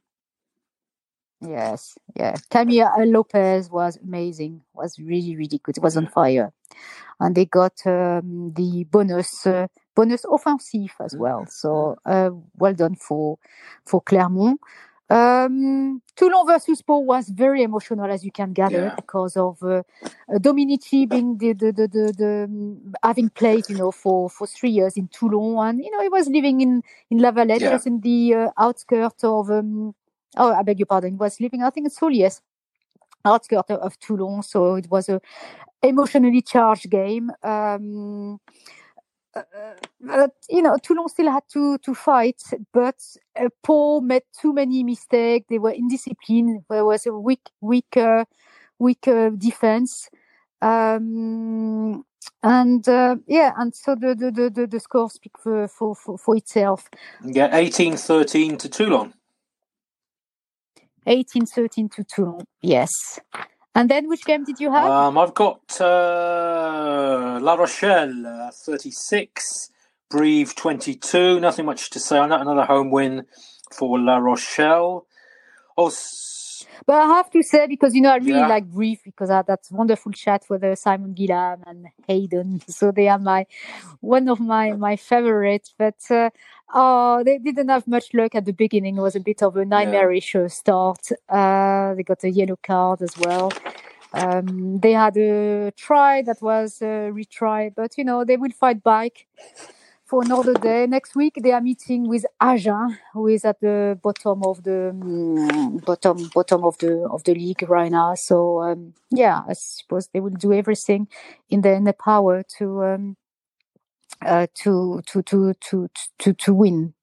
[1.41, 2.35] Yes, yeah.
[2.51, 4.62] Camille Lopez was amazing.
[4.73, 5.77] Was really, really good.
[5.77, 6.53] It was on fire
[7.21, 11.47] and they got um, the bonus uh, bonus offensive as well.
[11.49, 13.39] So uh, well done for
[13.87, 14.61] for Clermont.
[15.11, 18.95] Um, Toulon versus Pau was very emotional, as you can gather, yeah.
[18.95, 23.91] because of uh, uh, Dominici being the, the, the, the, um, having played, you know,
[23.91, 27.31] for, for three years in Toulon, and you know he was living in in La
[27.31, 27.71] Valette, yeah.
[27.71, 29.51] just in the uh, outskirts of.
[29.51, 29.95] Um,
[30.37, 31.13] oh, I beg your pardon.
[31.13, 32.41] He was living, I think, it's Solliès,
[33.25, 34.43] outskirts of Toulon.
[34.43, 35.21] So it was a,
[35.83, 37.31] emotionally charged game.
[37.43, 38.41] Um,
[39.37, 39.43] uh,
[40.01, 42.97] but, you know, Toulon still had to to fight, but
[43.39, 45.47] uh, Pau made too many mistakes.
[45.49, 46.64] They were indisciplined.
[46.68, 48.24] There was a weak, weak, uh,
[48.78, 50.09] weak uh, defense.
[50.62, 52.05] Um,
[52.43, 56.37] and uh, yeah, and so the the, the, the, score speaks for, for, for, for
[56.37, 56.89] itself.
[57.24, 59.14] Yeah, 18-13 to Toulon.
[61.07, 63.20] 18-13 to Toulon, yes.
[63.75, 64.87] And then which game did you have?
[64.89, 69.70] Um, I've got uh, La Rochelle uh, 36,
[70.09, 71.41] Brive 22.
[71.41, 72.41] Nothing much to say on that.
[72.41, 73.27] Another home win
[73.72, 75.07] for La Rochelle.
[75.77, 75.91] Oh,
[76.87, 78.49] but I have to say, because you know, I really Yeah.
[78.49, 82.61] like Brive because I had that wonderful chat with uh, Simon Gillham and Hayden.
[82.69, 83.47] So they are my
[84.01, 85.75] one of my my favorites.
[85.79, 86.31] But uh,
[86.75, 88.97] oh, they didn't have much luck at the beginning.
[88.99, 91.09] It was a bit of a nightmarish uh, start.
[91.29, 93.53] Uh, they got a yellow card as well.
[94.12, 98.83] Um, they had a try that was a retry, but you know they will fight
[98.83, 99.27] back
[100.07, 100.87] for another day.
[100.87, 105.85] Next week they are meeting with Agen, who is at the bottom of the mm,
[105.85, 108.15] bottom bottom of the of the league right now.
[108.15, 111.09] So um, yeah, I suppose they will do everything
[111.49, 113.17] in their in their power to um,
[114.25, 115.89] uh, to, to to to
[116.19, 116.95] to to win.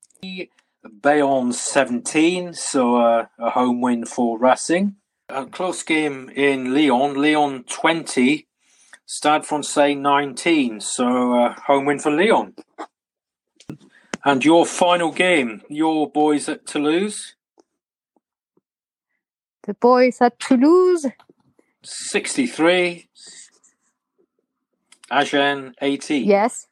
[1.01, 4.95] Bayonne 17, so uh, a home win for Racing.
[5.29, 7.13] A close game in Lyon.
[7.21, 8.47] Lyon 20,
[9.05, 12.55] Stade Francais 19, so uh, home win for Lyon.
[14.23, 17.35] And your final game, your boys at Toulouse,
[19.63, 21.05] The boys at Toulouse,
[21.83, 23.07] 63,
[25.11, 26.25] Agen 18.
[26.25, 26.67] yes.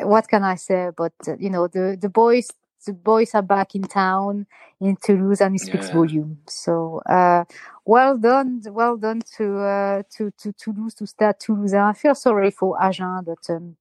[0.00, 0.90] What can I say?
[0.96, 2.48] But uh, you know, the the boys
[2.86, 4.46] the boys are back in town
[4.80, 5.94] in Toulouse, and it speaks Yeah.
[5.94, 6.38] volume.
[6.46, 7.44] So uh,
[7.84, 11.74] well done, well done to uh, to to Toulouse to start Toulouse.
[11.74, 13.76] I feel sorry for Agen, but um,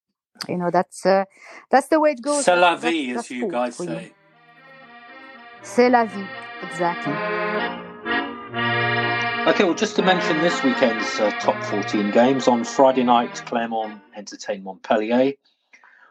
[0.47, 1.25] you know that's uh,
[1.69, 2.45] that's the way it goes.
[2.45, 3.89] C'est la vie, that's as you guys for you.
[3.89, 4.13] say.
[5.63, 6.27] C'est la vie,
[6.63, 7.13] exactly.
[9.47, 12.47] Okay, well, just to mention this weekend's uh, top 14 games.
[12.47, 15.33] On Friday night, Clermont entertain Montpellier.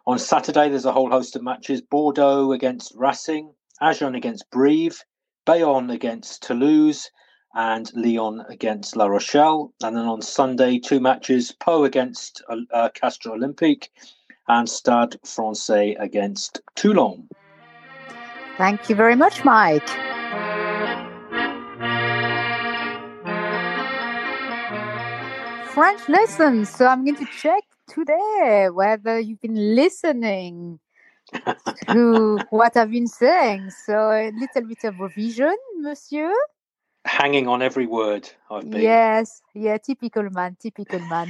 [0.07, 5.03] On Saturday, there's a whole host of matches Bordeaux against Racing, Agen against Brive,
[5.47, 7.11] Bayonne against Toulouse,
[7.55, 9.73] and Lyon against La Rochelle.
[9.83, 13.89] And then on Sunday, two matches Pau against uh, uh, Castres Olympique
[14.49, 17.29] and Stade Francais against Toulon.
[18.57, 19.89] Thank you very much, Mike.
[25.75, 26.71] French lessons.
[26.71, 30.79] So I'm going to check today whether you've been listening
[31.91, 33.71] to what I've been saying.
[33.71, 36.33] So a little bit of revision, monsieur.
[37.05, 38.81] Hanging on every word I've been.
[38.83, 41.29] Yes, yeah, typical man, typical man.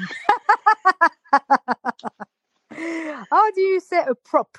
[3.31, 4.59] How do you say a prop?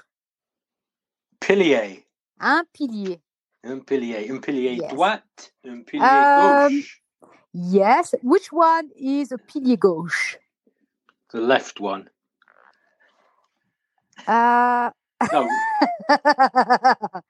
[1.39, 2.03] Pilier.
[2.39, 3.19] Un pilier.
[3.63, 4.29] Un pilier.
[4.29, 4.91] Un pilier Yes.
[4.91, 5.51] droite.
[5.65, 7.01] Un pilier Um, gauche.
[7.53, 8.15] Yes.
[8.21, 10.37] Which one is a pilier gauche?
[11.31, 12.09] The left one.
[14.27, 14.89] Uh,
[15.31, 15.47] No,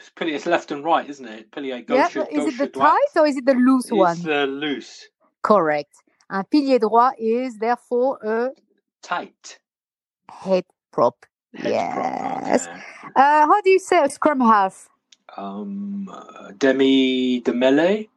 [0.00, 0.34] it's pilier.
[0.34, 1.50] It's left and right, isn't it?
[1.52, 2.14] Pilier yeah, gauche.
[2.14, 4.16] but is it the gauche tight or is it the loose one?
[4.16, 5.08] It's uh, loose.
[5.42, 5.92] Correct.
[6.30, 8.50] Un pilier droit is therefore a
[9.02, 9.58] Tight.
[10.30, 11.26] head prop.
[11.54, 12.66] Head prop, Yes.
[13.16, 14.88] Uh, how do you say a scrum half?
[15.36, 18.08] Um, uh, demi de mêlée.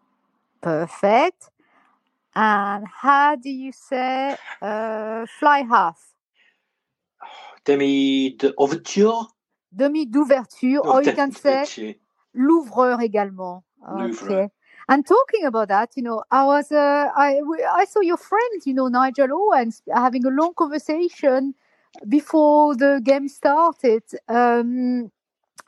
[0.62, 1.50] Perfect.
[2.36, 6.00] And how do you say uh, fly half?
[7.66, 9.28] Demi de ouverture.
[9.76, 11.98] Demi d'ouverture, or you can say
[12.34, 13.64] l'ouvreur également.
[13.88, 14.50] Okay.
[14.90, 18.62] And talking about that, you know, I was, uh, I, we- I saw your friend,
[18.66, 21.54] you know, Nigel Owens, having a long conversation
[22.10, 25.10] before the game started um,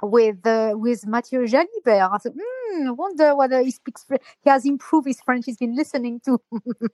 [0.01, 2.11] with uh, with Matthieu Jalibert.
[2.11, 4.05] I thought, hmm, wonder whether he speaks.
[4.41, 5.45] He has improved his French.
[5.45, 6.39] He's been listening to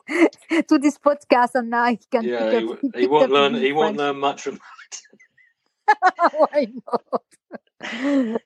[0.67, 2.23] to this podcast, and now he can.
[2.23, 3.55] Yeah, pick he, up, w- he won't learn.
[3.55, 4.59] He won't learn much from.
[6.37, 7.23] Why not?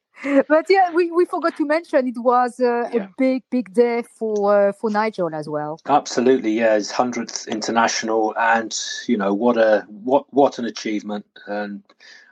[0.48, 3.04] but yeah, we, we forgot to mention it was uh, Yeah.
[3.04, 5.80] a big, big day for uh, for Nigel as well.
[5.88, 6.76] Absolutely, yeah.
[6.76, 8.78] His hundredth international, and
[9.08, 11.84] you know what a what what an achievement, and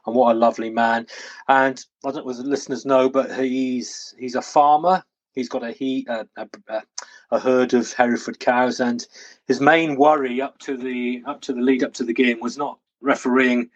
[0.05, 1.07] and what a lovely man.
[1.47, 5.03] And I don't know if the listeners know, but he's he's a farmer.
[5.33, 6.83] He's got a he a, a, a-
[7.31, 9.05] a herd of Hereford cows, and
[9.47, 12.57] his main worry up to the up to the lead up to the game was
[12.59, 13.69] not refereeing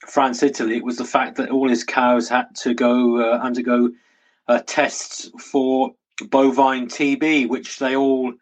[0.00, 0.76] France Italy.
[0.76, 3.90] It was the fact that all his cows had to go uh, undergo
[4.48, 5.94] uh, tests for
[6.28, 8.32] bovine TB, which they all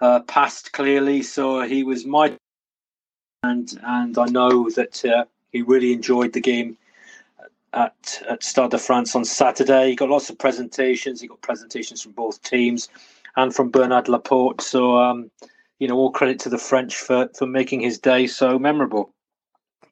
[0.00, 1.22] uh, passed clearly.
[1.22, 2.36] So he was my
[3.42, 6.76] and and I know that uh, he really enjoyed the game
[7.72, 9.90] at at Stade de France on Saturday.
[9.90, 11.20] He got lots of presentations.
[11.20, 12.88] He got presentations from both teams
[13.36, 14.60] and from Bernard Laporte.
[14.60, 15.30] So um,
[15.78, 19.13] you know, all credit to the French for for making his day so memorable.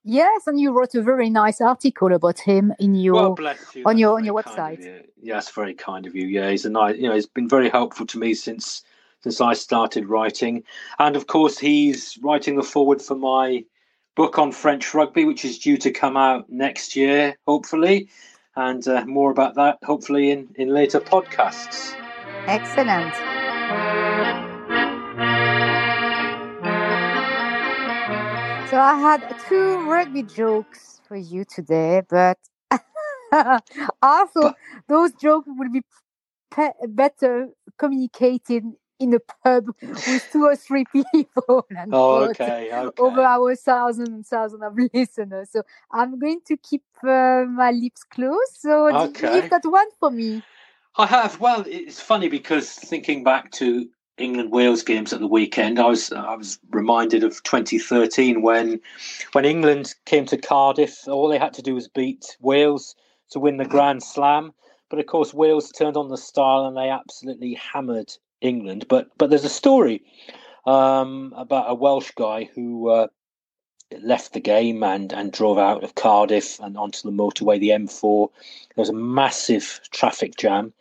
[0.04, 3.46] Yes, and you wrote a very nice article about him in your well, you.
[3.46, 4.84] on That's your on your website.
[4.84, 5.04] you.
[5.22, 6.26] Yeah, that's very kind of you.
[6.26, 6.96] Yeah, he's a nice.
[6.96, 8.82] You know, he's been very helpful to me since
[9.20, 10.64] since I started writing,
[10.98, 13.64] and of course, he's writing the forward for my
[14.16, 18.08] book on French rugby, which is due to come out next year, hopefully,
[18.56, 21.94] and uh, more about that hopefully in in later podcasts.
[22.48, 23.31] Excellent.
[28.72, 29.20] So I had
[29.50, 32.38] two rugby jokes for you today, but
[34.02, 34.54] also
[34.88, 35.82] those jokes would be
[36.50, 38.64] pe- better communicated
[38.98, 39.66] in a pub
[40.06, 42.92] with two or three people and Oh, okay, okay.
[42.98, 45.50] over our thousand and thousand of listeners.
[45.50, 48.56] So I'm going to keep uh, my lips closed.
[48.56, 49.34] So Okay.
[49.36, 50.44] you've got one for me.
[50.96, 51.38] I have.
[51.40, 53.86] Well, it's funny because thinking back to
[54.22, 58.80] England Wales games at the weekend, I was I was reminded of 2013 when
[59.32, 61.08] when England came to Cardiff.
[61.08, 62.94] All they had to do was beat Wales
[63.30, 64.52] to win the Grand Slam.
[64.88, 68.86] But of course, Wales turned on the style and they absolutely hammered England.
[68.88, 70.02] But but there's a story
[70.66, 72.88] um, about a Welsh guy who.
[72.88, 73.08] Uh,
[74.00, 78.30] left the game and, and drove out of Cardiff and onto the motorway, the M4.
[78.74, 80.72] There was a massive traffic jam.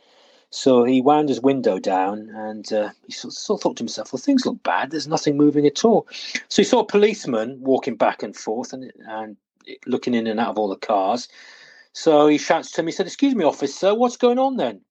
[0.51, 4.19] So he wound his window down and uh, he sort, of thought to himself, well,
[4.19, 4.91] things look bad.
[4.91, 6.07] There's nothing moving at all.
[6.49, 9.37] So he saw a policeman walking back and forth and, and
[9.87, 11.29] looking in and out of all the cars.
[11.93, 14.81] So he shouts to him, he said, Excuse me, officer, what's going on then?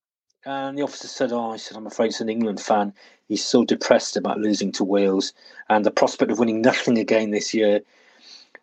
[0.46, 2.94] And the officer said, Oh, I said, I'm afraid it's an England fan.
[3.28, 5.34] He's so depressed about losing to Wales
[5.68, 7.82] and the prospect of winning nothing again this year.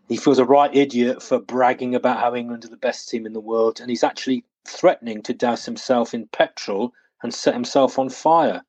[0.10, 3.34] He feels a right idiot for bragging about how England are the best team in
[3.34, 6.94] the world, and he's actually threatening to douse himself in petrol
[7.24, 8.62] and set himself on fire.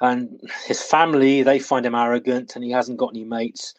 [0.00, 3.74] And his family, they find him arrogant and he hasn't got any mates.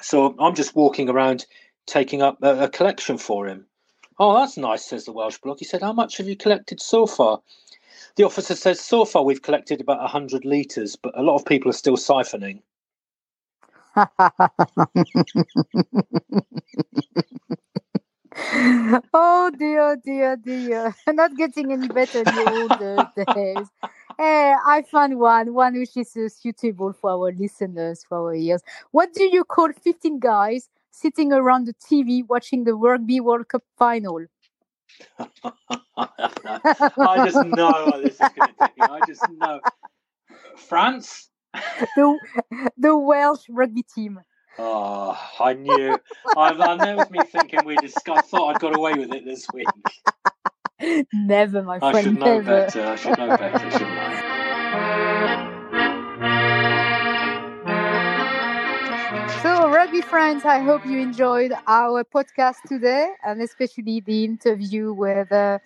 [0.00, 1.46] So I'm just walking around
[1.86, 3.66] taking up a, a collection for him.
[4.18, 5.58] Oh, that's nice, says the Welsh bloke.
[5.58, 7.40] He said, How much have you collected so far?
[8.16, 11.70] The officer says, So far we've collected about 100 litres, but a lot of people
[11.70, 12.62] are still siphoning.
[18.52, 20.94] oh dear, dear, dear.
[21.08, 23.68] Not getting any better in the older days.
[24.18, 28.62] Hey, I found one, one which is uh, suitable for our listeners, for our ears.
[28.92, 33.62] What do you call 15 guys sitting around the TV watching the Rugby World Cup
[33.78, 34.26] final?
[35.96, 38.70] I just know what this is going to take.
[38.80, 39.60] I just know.
[40.56, 41.30] France?
[41.96, 42.18] The,
[42.76, 44.20] the Welsh rugby team.
[44.58, 45.98] Oh, I knew.
[46.36, 48.32] I, I know it was me thinking we discussed.
[48.32, 49.66] I thought I'd got away with it this week.
[51.12, 51.96] Never, my friend.
[51.96, 52.42] I should know never.
[52.44, 52.86] better.
[52.86, 54.46] I should know better, shouldn't I?
[59.42, 65.30] So, rugby friends, I hope you enjoyed our podcast today and especially the interview with
[65.32, 65.58] uh,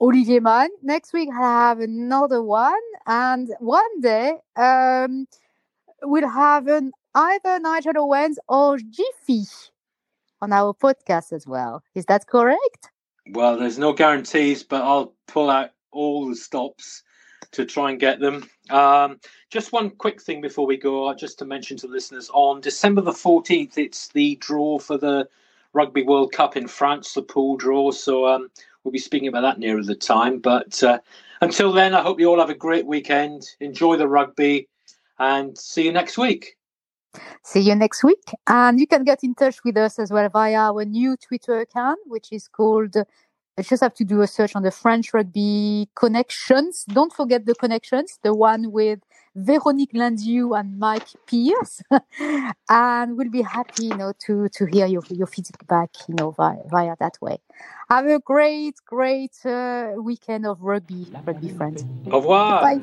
[0.00, 0.72] Olivier Magne.
[0.82, 5.26] Next week, I'll have another one, and one day um,
[6.02, 9.44] we'll have an, either Nigel Owens or Jiffy
[10.40, 11.82] on our podcast as well.
[11.94, 12.90] Is that correct?
[13.30, 17.02] Well, there's no guarantees, but I'll pull out all the stops
[17.50, 18.48] to try and get them.
[18.70, 19.18] Um,
[19.50, 23.00] just one quick thing before we go, uh, just to mention to listeners on December
[23.00, 25.28] the 14th, it's the draw for the
[25.72, 27.90] Rugby World Cup in France, the pool draw.
[27.90, 28.48] So um,
[28.84, 30.38] we'll be speaking about that nearer the time.
[30.38, 31.00] But uh,
[31.40, 33.48] until then, I hope you all have a great weekend.
[33.58, 34.68] Enjoy the rugby
[35.18, 36.57] and see you next week.
[37.42, 38.22] See you next week.
[38.46, 41.98] And you can get in touch with us as well via our new Twitter account,
[42.06, 42.94] which is called,
[43.58, 46.84] you just have to do a search on the French Rugby Connections.
[46.84, 49.00] Don't forget the connections, the one with
[49.36, 51.82] Véronique Landieu and Mike Pierce.
[52.68, 56.56] and we'll be happy, you know, to, to hear your, your feedback, you know, via,
[56.70, 57.38] via that way.
[57.90, 61.84] Have a great, great uh, weekend of rugby, rugby friends.
[62.10, 62.62] Au revoir.
[62.62, 62.80] Bye.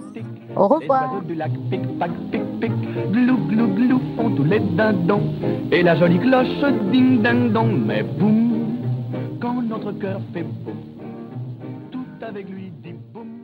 [0.56, 1.14] Au revoir.
[1.14, 2.72] oiseaux du lac pic pac pic pic
[3.12, 5.34] glou glou glou font tous les dindons
[5.72, 8.75] et la jolie cloche ding ding dong mais boum
[9.42, 10.78] quand notre cœur fait boum
[11.92, 13.35] tout avec lui dit boum